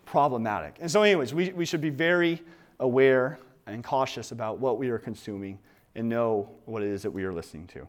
problematic. 0.05 0.77
And 0.81 0.89
so, 0.89 1.03
anyways, 1.03 1.33
we, 1.33 1.49
we 1.49 1.65
should 1.65 1.81
be 1.81 1.89
very 1.89 2.41
aware 2.79 3.39
and 3.67 3.83
cautious 3.83 4.31
about 4.31 4.59
what 4.59 4.77
we 4.77 4.89
are 4.89 4.97
consuming 4.97 5.59
and 5.95 6.09
know 6.09 6.49
what 6.65 6.81
it 6.81 6.89
is 6.89 7.03
that 7.03 7.11
we 7.11 7.23
are 7.23 7.33
listening 7.33 7.67
to. 7.67 7.87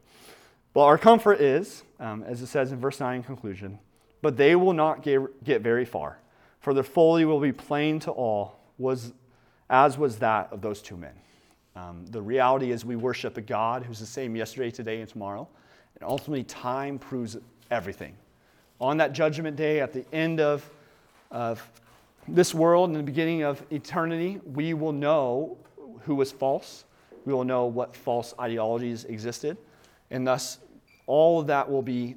Well, 0.74 0.84
our 0.84 0.98
comfort 0.98 1.40
is, 1.40 1.82
um, 2.00 2.22
as 2.22 2.42
it 2.42 2.46
says 2.46 2.72
in 2.72 2.80
verse 2.80 3.00
9 3.00 3.16
in 3.16 3.22
conclusion, 3.22 3.78
but 4.20 4.36
they 4.36 4.54
will 4.54 4.72
not 4.72 5.02
get, 5.02 5.44
get 5.44 5.62
very 5.62 5.84
far, 5.84 6.18
for 6.60 6.72
their 6.74 6.82
folly 6.82 7.24
will 7.24 7.40
be 7.40 7.52
plain 7.52 7.98
to 8.00 8.10
all, 8.10 8.60
was, 8.78 9.12
as 9.68 9.98
was 9.98 10.18
that 10.18 10.48
of 10.52 10.60
those 10.62 10.80
two 10.80 10.96
men. 10.96 11.14
Um, 11.74 12.04
the 12.10 12.20
reality 12.20 12.70
is, 12.70 12.84
we 12.84 12.96
worship 12.96 13.36
a 13.36 13.40
God 13.40 13.82
who's 13.82 13.98
the 13.98 14.06
same 14.06 14.36
yesterday, 14.36 14.70
today, 14.70 15.00
and 15.00 15.08
tomorrow. 15.08 15.48
And 15.94 16.08
ultimately, 16.08 16.44
time 16.44 16.98
proves 16.98 17.38
everything. 17.70 18.14
On 18.80 18.96
that 18.98 19.12
judgment 19.12 19.56
day, 19.56 19.80
at 19.80 19.92
the 19.92 20.04
end 20.12 20.40
of, 20.40 20.68
of 21.30 21.62
this 22.28 22.54
world 22.54 22.90
and 22.90 22.98
the 22.98 23.02
beginning 23.02 23.42
of 23.42 23.64
eternity, 23.70 24.40
we 24.44 24.74
will 24.74 24.92
know 24.92 25.56
who 26.02 26.14
was 26.14 26.30
false. 26.30 26.84
We 27.24 27.32
will 27.32 27.44
know 27.44 27.66
what 27.66 27.96
false 27.96 28.34
ideologies 28.38 29.04
existed. 29.04 29.56
And 30.10 30.26
thus, 30.26 30.58
all 31.06 31.40
of 31.40 31.46
that 31.46 31.70
will 31.70 31.82
be 31.82 32.16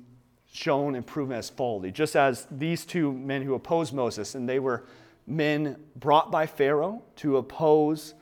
shown 0.51 0.95
and 0.95 1.05
proven 1.05 1.37
as 1.37 1.49
folly. 1.49 1.91
Just 1.91 2.15
as 2.15 2.47
these 2.49 2.85
two 2.85 3.11
men 3.11 3.41
who 3.41 3.53
opposed 3.53 3.93
Moses, 3.93 4.35
and 4.35 4.47
they 4.47 4.59
were 4.59 4.85
men 5.27 5.77
brought 5.95 6.31
by 6.31 6.45
Pharaoh 6.45 7.01
to 7.17 7.37
oppose 7.37 8.13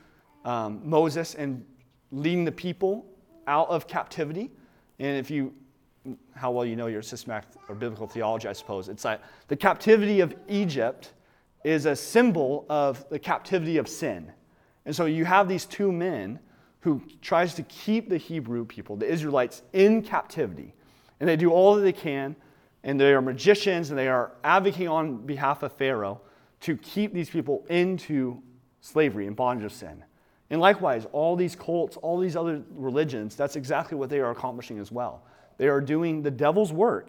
um, 0.44 0.80
Moses 0.84 1.34
and 1.34 1.64
leading 2.12 2.44
the 2.44 2.52
people 2.52 3.06
out 3.46 3.68
of 3.68 3.86
captivity. 3.86 4.50
And 4.98 5.18
if 5.18 5.30
you, 5.30 5.54
how 6.34 6.50
well 6.50 6.64
you 6.64 6.76
know 6.76 6.86
your 6.86 7.02
systematic 7.02 7.48
or 7.68 7.74
biblical 7.74 8.06
theology, 8.06 8.48
I 8.48 8.52
suppose, 8.52 8.88
it's 8.88 9.04
like 9.04 9.20
the 9.48 9.56
captivity 9.56 10.20
of 10.20 10.34
Egypt 10.48 11.12
is 11.64 11.86
a 11.86 11.96
symbol 11.96 12.66
of 12.68 13.08
the 13.08 13.18
captivity 13.18 13.78
of 13.78 13.88
sin. 13.88 14.30
And 14.84 14.94
so 14.94 15.06
you 15.06 15.24
have 15.24 15.48
these 15.48 15.64
two 15.64 15.90
men 15.90 16.38
who 16.80 17.00
tries 17.22 17.54
to 17.54 17.62
keep 17.62 18.10
the 18.10 18.18
Hebrew 18.18 18.66
people, 18.66 18.96
the 18.96 19.10
Israelites, 19.10 19.62
in 19.72 20.02
captivity. 20.02 20.74
And 21.18 21.28
they 21.28 21.36
do 21.36 21.50
all 21.50 21.76
that 21.76 21.80
they 21.80 21.92
can, 21.92 22.36
and 22.82 23.00
they 23.00 23.14
are 23.14 23.22
magicians, 23.22 23.88
and 23.88 23.98
they 23.98 24.08
are 24.08 24.32
advocating 24.44 24.88
on 24.88 25.16
behalf 25.24 25.62
of 25.62 25.72
Pharaoh 25.72 26.20
to 26.60 26.76
keep 26.76 27.14
these 27.14 27.30
people 27.30 27.64
into 27.70 28.42
slavery 28.82 29.26
and 29.26 29.34
bondage 29.34 29.64
of 29.64 29.72
sin. 29.72 30.04
And 30.50 30.60
likewise, 30.60 31.06
all 31.12 31.36
these 31.36 31.56
cults, 31.56 31.96
all 31.96 32.18
these 32.18 32.36
other 32.36 32.62
religions, 32.74 33.34
that's 33.34 33.56
exactly 33.56 33.96
what 33.96 34.10
they 34.10 34.20
are 34.20 34.30
accomplishing 34.30 34.78
as 34.78 34.92
well. 34.92 35.22
They 35.56 35.68
are 35.68 35.80
doing 35.80 36.22
the 36.22 36.30
devil's 36.30 36.72
work 36.72 37.08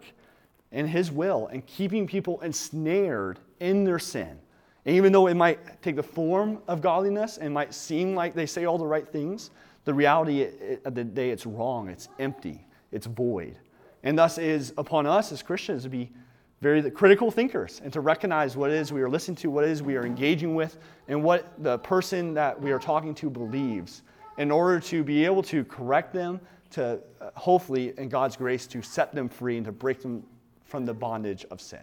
and 0.72 0.88
his 0.88 1.10
will 1.10 1.48
and 1.48 1.66
keeping 1.66 2.06
people 2.06 2.40
ensnared 2.40 3.38
in 3.60 3.84
their 3.84 3.98
sin. 3.98 4.38
And 4.84 4.94
even 4.94 5.12
though 5.12 5.26
it 5.26 5.34
might 5.34 5.82
take 5.82 5.96
the 5.96 6.02
form 6.02 6.60
of 6.68 6.80
godliness 6.80 7.38
and 7.38 7.52
might 7.52 7.74
seem 7.74 8.14
like 8.14 8.34
they 8.34 8.46
say 8.46 8.64
all 8.64 8.78
the 8.78 8.86
right 8.86 9.06
things, 9.06 9.50
the 9.84 9.92
reality 9.92 10.48
of 10.84 10.94
the 10.94 11.04
day 11.04 11.30
it's 11.30 11.46
wrong, 11.46 11.88
it's 11.88 12.08
empty, 12.18 12.66
it's 12.92 13.06
void. 13.06 13.56
And 14.02 14.16
thus 14.16 14.38
is 14.38 14.72
upon 14.78 15.06
us 15.06 15.32
as 15.32 15.42
Christians 15.42 15.82
to 15.82 15.88
be 15.88 16.12
very 16.60 16.90
critical 16.90 17.30
thinkers 17.30 17.80
and 17.84 17.92
to 17.92 18.00
recognize 18.00 18.56
what 18.56 18.70
it 18.70 18.76
is 18.76 18.92
we 18.92 19.02
are 19.02 19.10
listening 19.10 19.36
to, 19.36 19.50
what 19.50 19.64
it 19.64 19.70
is 19.70 19.82
we 19.82 19.96
are 19.96 20.06
engaging 20.06 20.54
with, 20.54 20.78
and 21.08 21.22
what 21.22 21.52
the 21.62 21.78
person 21.78 22.34
that 22.34 22.60
we 22.60 22.72
are 22.72 22.78
talking 22.78 23.14
to 23.14 23.28
believes 23.28 24.02
in 24.38 24.50
order 24.50 24.80
to 24.80 25.04
be 25.04 25.24
able 25.24 25.42
to 25.42 25.64
correct 25.64 26.12
them, 26.12 26.40
to 26.70 26.98
uh, 27.20 27.30
hopefully, 27.34 27.92
in 27.98 28.08
God's 28.08 28.36
grace, 28.36 28.66
to 28.68 28.82
set 28.82 29.14
them 29.14 29.28
free 29.28 29.56
and 29.56 29.66
to 29.66 29.72
break 29.72 30.00
them 30.02 30.22
from 30.64 30.84
the 30.84 30.94
bondage 30.94 31.44
of 31.50 31.60
sin. 31.60 31.80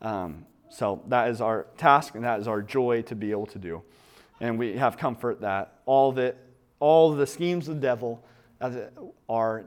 Um, 0.00 0.46
so 0.68 1.02
that 1.08 1.28
is 1.28 1.40
our 1.40 1.66
task 1.76 2.14
and 2.14 2.24
that 2.24 2.40
is 2.40 2.48
our 2.48 2.62
joy 2.62 3.02
to 3.02 3.14
be 3.14 3.30
able 3.30 3.46
to 3.46 3.58
do. 3.58 3.82
And 4.40 4.58
we 4.58 4.76
have 4.76 4.96
comfort 4.96 5.40
that 5.40 5.80
all 5.86 6.18
it, 6.18 6.36
all 6.80 7.12
the 7.12 7.26
schemes 7.26 7.68
of 7.68 7.76
the 7.76 7.80
devil 7.80 8.24
are, 9.28 9.64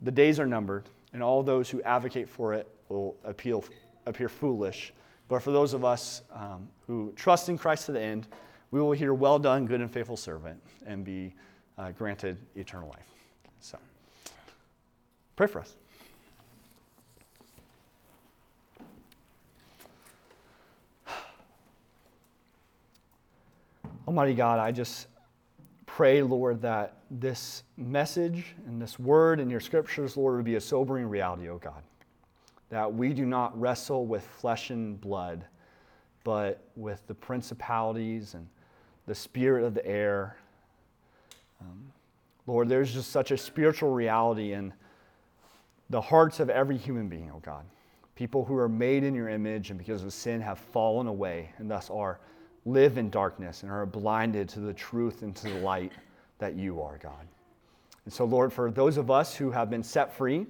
the 0.00 0.10
days 0.10 0.40
are 0.40 0.46
numbered, 0.46 0.84
and 1.12 1.22
all 1.22 1.42
those 1.42 1.70
who 1.70 1.82
advocate 1.82 2.28
for 2.28 2.54
it 2.54 2.68
will 2.88 3.16
appeal, 3.24 3.64
appear 4.06 4.28
foolish. 4.28 4.92
But 5.28 5.42
for 5.42 5.50
those 5.52 5.74
of 5.74 5.84
us 5.84 6.22
um, 6.32 6.68
who 6.86 7.12
trust 7.16 7.48
in 7.48 7.58
Christ 7.58 7.86
to 7.86 7.92
the 7.92 8.00
end, 8.00 8.26
we 8.70 8.80
will 8.80 8.92
hear, 8.92 9.14
Well 9.14 9.38
done, 9.38 9.66
good 9.66 9.80
and 9.80 9.90
faithful 9.90 10.16
servant, 10.16 10.60
and 10.86 11.04
be 11.04 11.34
uh, 11.76 11.92
granted 11.92 12.38
eternal 12.56 12.88
life. 12.88 13.06
So, 13.60 13.78
pray 15.36 15.46
for 15.46 15.60
us. 15.60 15.74
Almighty 24.06 24.34
God, 24.34 24.58
I 24.58 24.72
just 24.72 25.06
pray, 25.84 26.22
Lord, 26.22 26.62
that 26.62 26.96
this 27.10 27.62
message 27.76 28.54
and 28.66 28.80
this 28.80 28.98
word 28.98 29.38
in 29.38 29.50
your 29.50 29.60
scriptures, 29.60 30.16
Lord, 30.16 30.36
would 30.36 30.46
be 30.46 30.54
a 30.54 30.60
sobering 30.60 31.06
reality, 31.06 31.50
oh 31.50 31.58
God 31.58 31.82
that 32.70 32.92
we 32.92 33.12
do 33.12 33.24
not 33.24 33.58
wrestle 33.58 34.06
with 34.06 34.26
flesh 34.26 34.70
and 34.70 35.00
blood, 35.00 35.44
but 36.24 36.62
with 36.76 37.06
the 37.06 37.14
principalities 37.14 38.34
and 38.34 38.46
the 39.06 39.14
spirit 39.14 39.64
of 39.64 39.74
the 39.74 39.86
air. 39.86 40.36
Um, 41.60 41.92
Lord, 42.46 42.68
there's 42.68 42.92
just 42.92 43.10
such 43.10 43.30
a 43.30 43.36
spiritual 43.36 43.90
reality 43.90 44.52
in 44.52 44.72
the 45.90 46.00
hearts 46.00 46.40
of 46.40 46.50
every 46.50 46.76
human 46.76 47.08
being, 47.08 47.30
oh 47.34 47.40
God. 47.40 47.64
People 48.14 48.44
who 48.44 48.56
are 48.56 48.68
made 48.68 49.04
in 49.04 49.14
your 49.14 49.28
image 49.28 49.70
and 49.70 49.78
because 49.78 50.04
of 50.04 50.12
sin 50.12 50.40
have 50.40 50.58
fallen 50.58 51.06
away 51.06 51.50
and 51.58 51.70
thus 51.70 51.88
are 51.88 52.18
live 52.66 52.98
in 52.98 53.08
darkness 53.10 53.62
and 53.62 53.72
are 53.72 53.86
blinded 53.86 54.48
to 54.50 54.60
the 54.60 54.74
truth 54.74 55.22
and 55.22 55.34
to 55.36 55.48
the 55.48 55.58
light 55.60 55.92
that 56.38 56.54
you 56.54 56.82
are, 56.82 56.98
God. 56.98 57.26
And 58.04 58.12
so, 58.12 58.24
Lord, 58.24 58.52
for 58.52 58.70
those 58.70 58.96
of 58.96 59.10
us 59.10 59.34
who 59.34 59.50
have 59.50 59.70
been 59.70 59.82
set 59.82 60.14
free, 60.16 60.46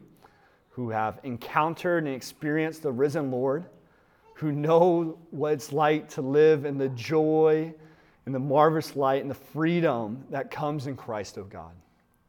who 0.78 0.90
have 0.90 1.18
encountered 1.24 2.06
and 2.06 2.14
experienced 2.14 2.84
the 2.84 2.92
risen 2.92 3.32
Lord, 3.32 3.64
who 4.34 4.52
know 4.52 5.18
what 5.32 5.54
it's 5.54 5.72
like 5.72 6.08
to 6.10 6.22
live 6.22 6.64
in 6.64 6.78
the 6.78 6.88
joy 6.90 7.74
and 8.26 8.32
the 8.32 8.38
marvelous 8.38 8.94
light 8.94 9.20
and 9.20 9.28
the 9.28 9.34
freedom 9.34 10.24
that 10.30 10.52
comes 10.52 10.86
in 10.86 10.94
Christ, 10.94 11.36
O 11.36 11.40
oh 11.40 11.44
God. 11.46 11.72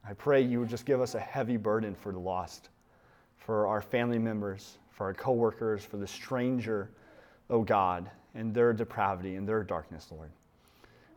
I 0.04 0.14
pray 0.14 0.42
you 0.42 0.60
would 0.62 0.68
just 0.68 0.88
give 0.88 1.00
us 1.00 1.14
a 1.14 1.20
heavy 1.20 1.58
burden 1.58 1.94
for 1.94 2.12
the 2.12 2.18
lost, 2.18 2.70
for 3.38 3.68
our 3.68 3.84
family 3.84 4.18
members, 4.18 4.80
for 4.90 5.06
our 5.06 5.14
coworkers, 5.14 5.86
for 5.86 5.98
the 5.98 6.08
stranger, 6.08 6.90
O 7.52 7.58
oh 7.58 7.62
God, 7.62 8.10
and 8.34 8.52
their 8.52 8.74
depravity 8.74 9.36
and 9.36 9.48
their 9.48 9.62
darkness, 9.62 10.08
Lord. 10.10 10.32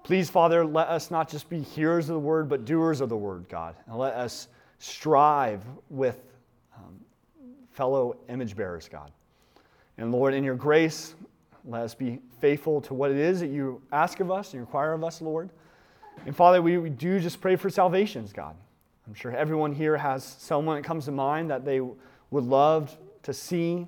Please, 0.02 0.28
Father, 0.28 0.66
let 0.66 0.88
us 0.88 1.10
not 1.10 1.30
just 1.30 1.48
be 1.48 1.62
hearers 1.62 2.10
of 2.10 2.12
the 2.12 2.20
word, 2.20 2.50
but 2.50 2.66
doers 2.66 3.00
of 3.00 3.08
the 3.08 3.16
word, 3.16 3.46
God. 3.48 3.74
And 3.86 3.96
let 3.96 4.12
us 4.12 4.48
strive 4.78 5.62
with 5.88 6.26
fellow 7.72 8.16
image 8.28 8.56
bearers, 8.56 8.88
God. 8.88 9.10
And 9.98 10.12
Lord, 10.12 10.34
in 10.34 10.44
your 10.44 10.54
grace, 10.54 11.14
let 11.64 11.82
us 11.82 11.94
be 11.94 12.18
faithful 12.40 12.80
to 12.82 12.94
what 12.94 13.10
it 13.10 13.16
is 13.16 13.40
that 13.40 13.50
you 13.50 13.80
ask 13.92 14.20
of 14.20 14.30
us, 14.30 14.52
you 14.52 14.60
require 14.60 14.92
of 14.92 15.04
us, 15.04 15.20
Lord. 15.20 15.50
And 16.26 16.34
Father, 16.34 16.60
we, 16.60 16.78
we 16.78 16.90
do 16.90 17.20
just 17.20 17.40
pray 17.40 17.56
for 17.56 17.70
salvations, 17.70 18.32
God. 18.32 18.56
I'm 19.06 19.14
sure 19.14 19.34
everyone 19.34 19.72
here 19.72 19.96
has 19.96 20.24
someone 20.24 20.76
that 20.76 20.86
comes 20.86 21.06
to 21.06 21.12
mind 21.12 21.50
that 21.50 21.64
they 21.64 21.80
would 21.80 22.44
love 22.44 22.96
to 23.22 23.32
see, 23.32 23.86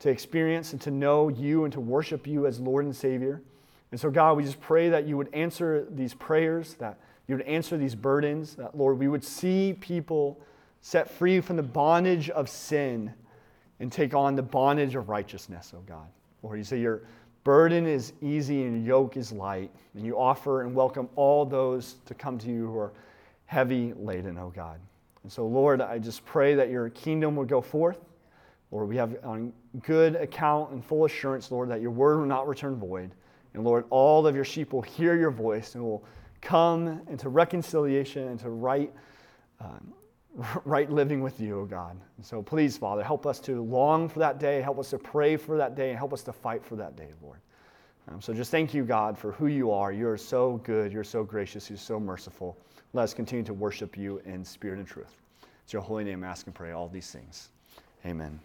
to 0.00 0.08
experience, 0.08 0.72
and 0.72 0.80
to 0.82 0.90
know 0.90 1.28
you 1.28 1.64
and 1.64 1.72
to 1.72 1.80
worship 1.80 2.26
you 2.26 2.46
as 2.46 2.60
Lord 2.60 2.84
and 2.84 2.94
Savior. 2.94 3.42
And 3.90 4.00
so, 4.00 4.10
God, 4.10 4.36
we 4.36 4.44
just 4.44 4.60
pray 4.60 4.88
that 4.88 5.06
you 5.06 5.16
would 5.16 5.32
answer 5.34 5.86
these 5.90 6.14
prayers, 6.14 6.74
that 6.74 6.98
you 7.28 7.36
would 7.36 7.46
answer 7.46 7.76
these 7.76 7.94
burdens, 7.94 8.54
that, 8.56 8.76
Lord, 8.76 8.98
we 8.98 9.08
would 9.08 9.24
see 9.24 9.76
people 9.80 10.40
set 10.80 11.10
free 11.10 11.40
from 11.40 11.56
the 11.56 11.62
bondage 11.62 12.30
of 12.30 12.48
sin 12.48 13.12
and 13.82 13.90
take 13.90 14.14
on 14.14 14.36
the 14.36 14.42
bondage 14.42 14.94
of 14.94 15.08
righteousness, 15.08 15.72
oh 15.76 15.82
God. 15.86 16.06
Lord, 16.44 16.56
you 16.56 16.64
say 16.64 16.80
your 16.80 17.02
burden 17.42 17.84
is 17.84 18.12
easy 18.22 18.62
and 18.62 18.86
your 18.86 19.00
yoke 19.00 19.16
is 19.16 19.32
light, 19.32 19.72
and 19.94 20.06
you 20.06 20.16
offer 20.16 20.62
and 20.62 20.72
welcome 20.72 21.08
all 21.16 21.44
those 21.44 21.96
to 22.06 22.14
come 22.14 22.38
to 22.38 22.48
you 22.48 22.68
who 22.68 22.78
are 22.78 22.92
heavy 23.46 23.92
laden, 23.94 24.38
oh 24.38 24.52
God. 24.54 24.78
And 25.24 25.32
so, 25.32 25.48
Lord, 25.48 25.80
I 25.80 25.98
just 25.98 26.24
pray 26.24 26.54
that 26.54 26.70
your 26.70 26.90
kingdom 26.90 27.34
will 27.34 27.44
go 27.44 27.60
forth. 27.60 27.98
Lord, 28.70 28.88
we 28.88 28.96
have 28.96 29.16
on 29.24 29.52
good 29.82 30.14
account 30.14 30.70
and 30.70 30.84
full 30.84 31.04
assurance, 31.04 31.50
Lord, 31.50 31.68
that 31.70 31.80
your 31.80 31.90
word 31.90 32.20
will 32.20 32.26
not 32.26 32.46
return 32.46 32.76
void. 32.76 33.10
And 33.52 33.64
Lord, 33.64 33.84
all 33.90 34.28
of 34.28 34.36
your 34.36 34.44
sheep 34.44 34.72
will 34.72 34.82
hear 34.82 35.16
your 35.16 35.32
voice 35.32 35.74
and 35.74 35.82
will 35.82 36.04
come 36.40 37.02
into 37.10 37.28
reconciliation 37.28 38.28
and 38.28 38.38
to 38.40 38.48
right 38.48 38.92
um, 39.60 39.92
right 40.64 40.90
living 40.90 41.22
with 41.22 41.40
you, 41.40 41.60
oh 41.60 41.64
God. 41.64 41.96
And 42.16 42.24
so 42.24 42.42
please, 42.42 42.76
Father, 42.76 43.02
help 43.02 43.26
us 43.26 43.38
to 43.40 43.62
long 43.62 44.08
for 44.08 44.18
that 44.20 44.38
day, 44.38 44.60
help 44.60 44.78
us 44.78 44.90
to 44.90 44.98
pray 44.98 45.36
for 45.36 45.56
that 45.56 45.74
day, 45.74 45.90
and 45.90 45.98
help 45.98 46.12
us 46.12 46.22
to 46.24 46.32
fight 46.32 46.64
for 46.64 46.76
that 46.76 46.96
day, 46.96 47.08
Lord. 47.22 47.38
Um, 48.08 48.20
so 48.20 48.34
just 48.34 48.50
thank 48.50 48.74
you, 48.74 48.84
God, 48.84 49.16
for 49.16 49.32
who 49.32 49.46
you 49.46 49.70
are. 49.70 49.92
You're 49.92 50.16
so 50.16 50.60
good, 50.64 50.92
you're 50.92 51.04
so 51.04 51.22
gracious, 51.22 51.70
you're 51.70 51.78
so 51.78 52.00
merciful. 52.00 52.56
Let 52.94 53.04
us 53.04 53.14
continue 53.14 53.44
to 53.44 53.54
worship 53.54 53.96
you 53.96 54.20
in 54.24 54.44
spirit 54.44 54.78
and 54.78 54.88
truth. 54.88 55.20
It's 55.64 55.72
your 55.72 55.82
holy 55.82 56.04
name, 56.04 56.24
I 56.24 56.28
ask 56.28 56.46
and 56.46 56.54
pray 56.54 56.72
all 56.72 56.88
these 56.88 57.10
things. 57.10 57.50
Amen. 58.04 58.40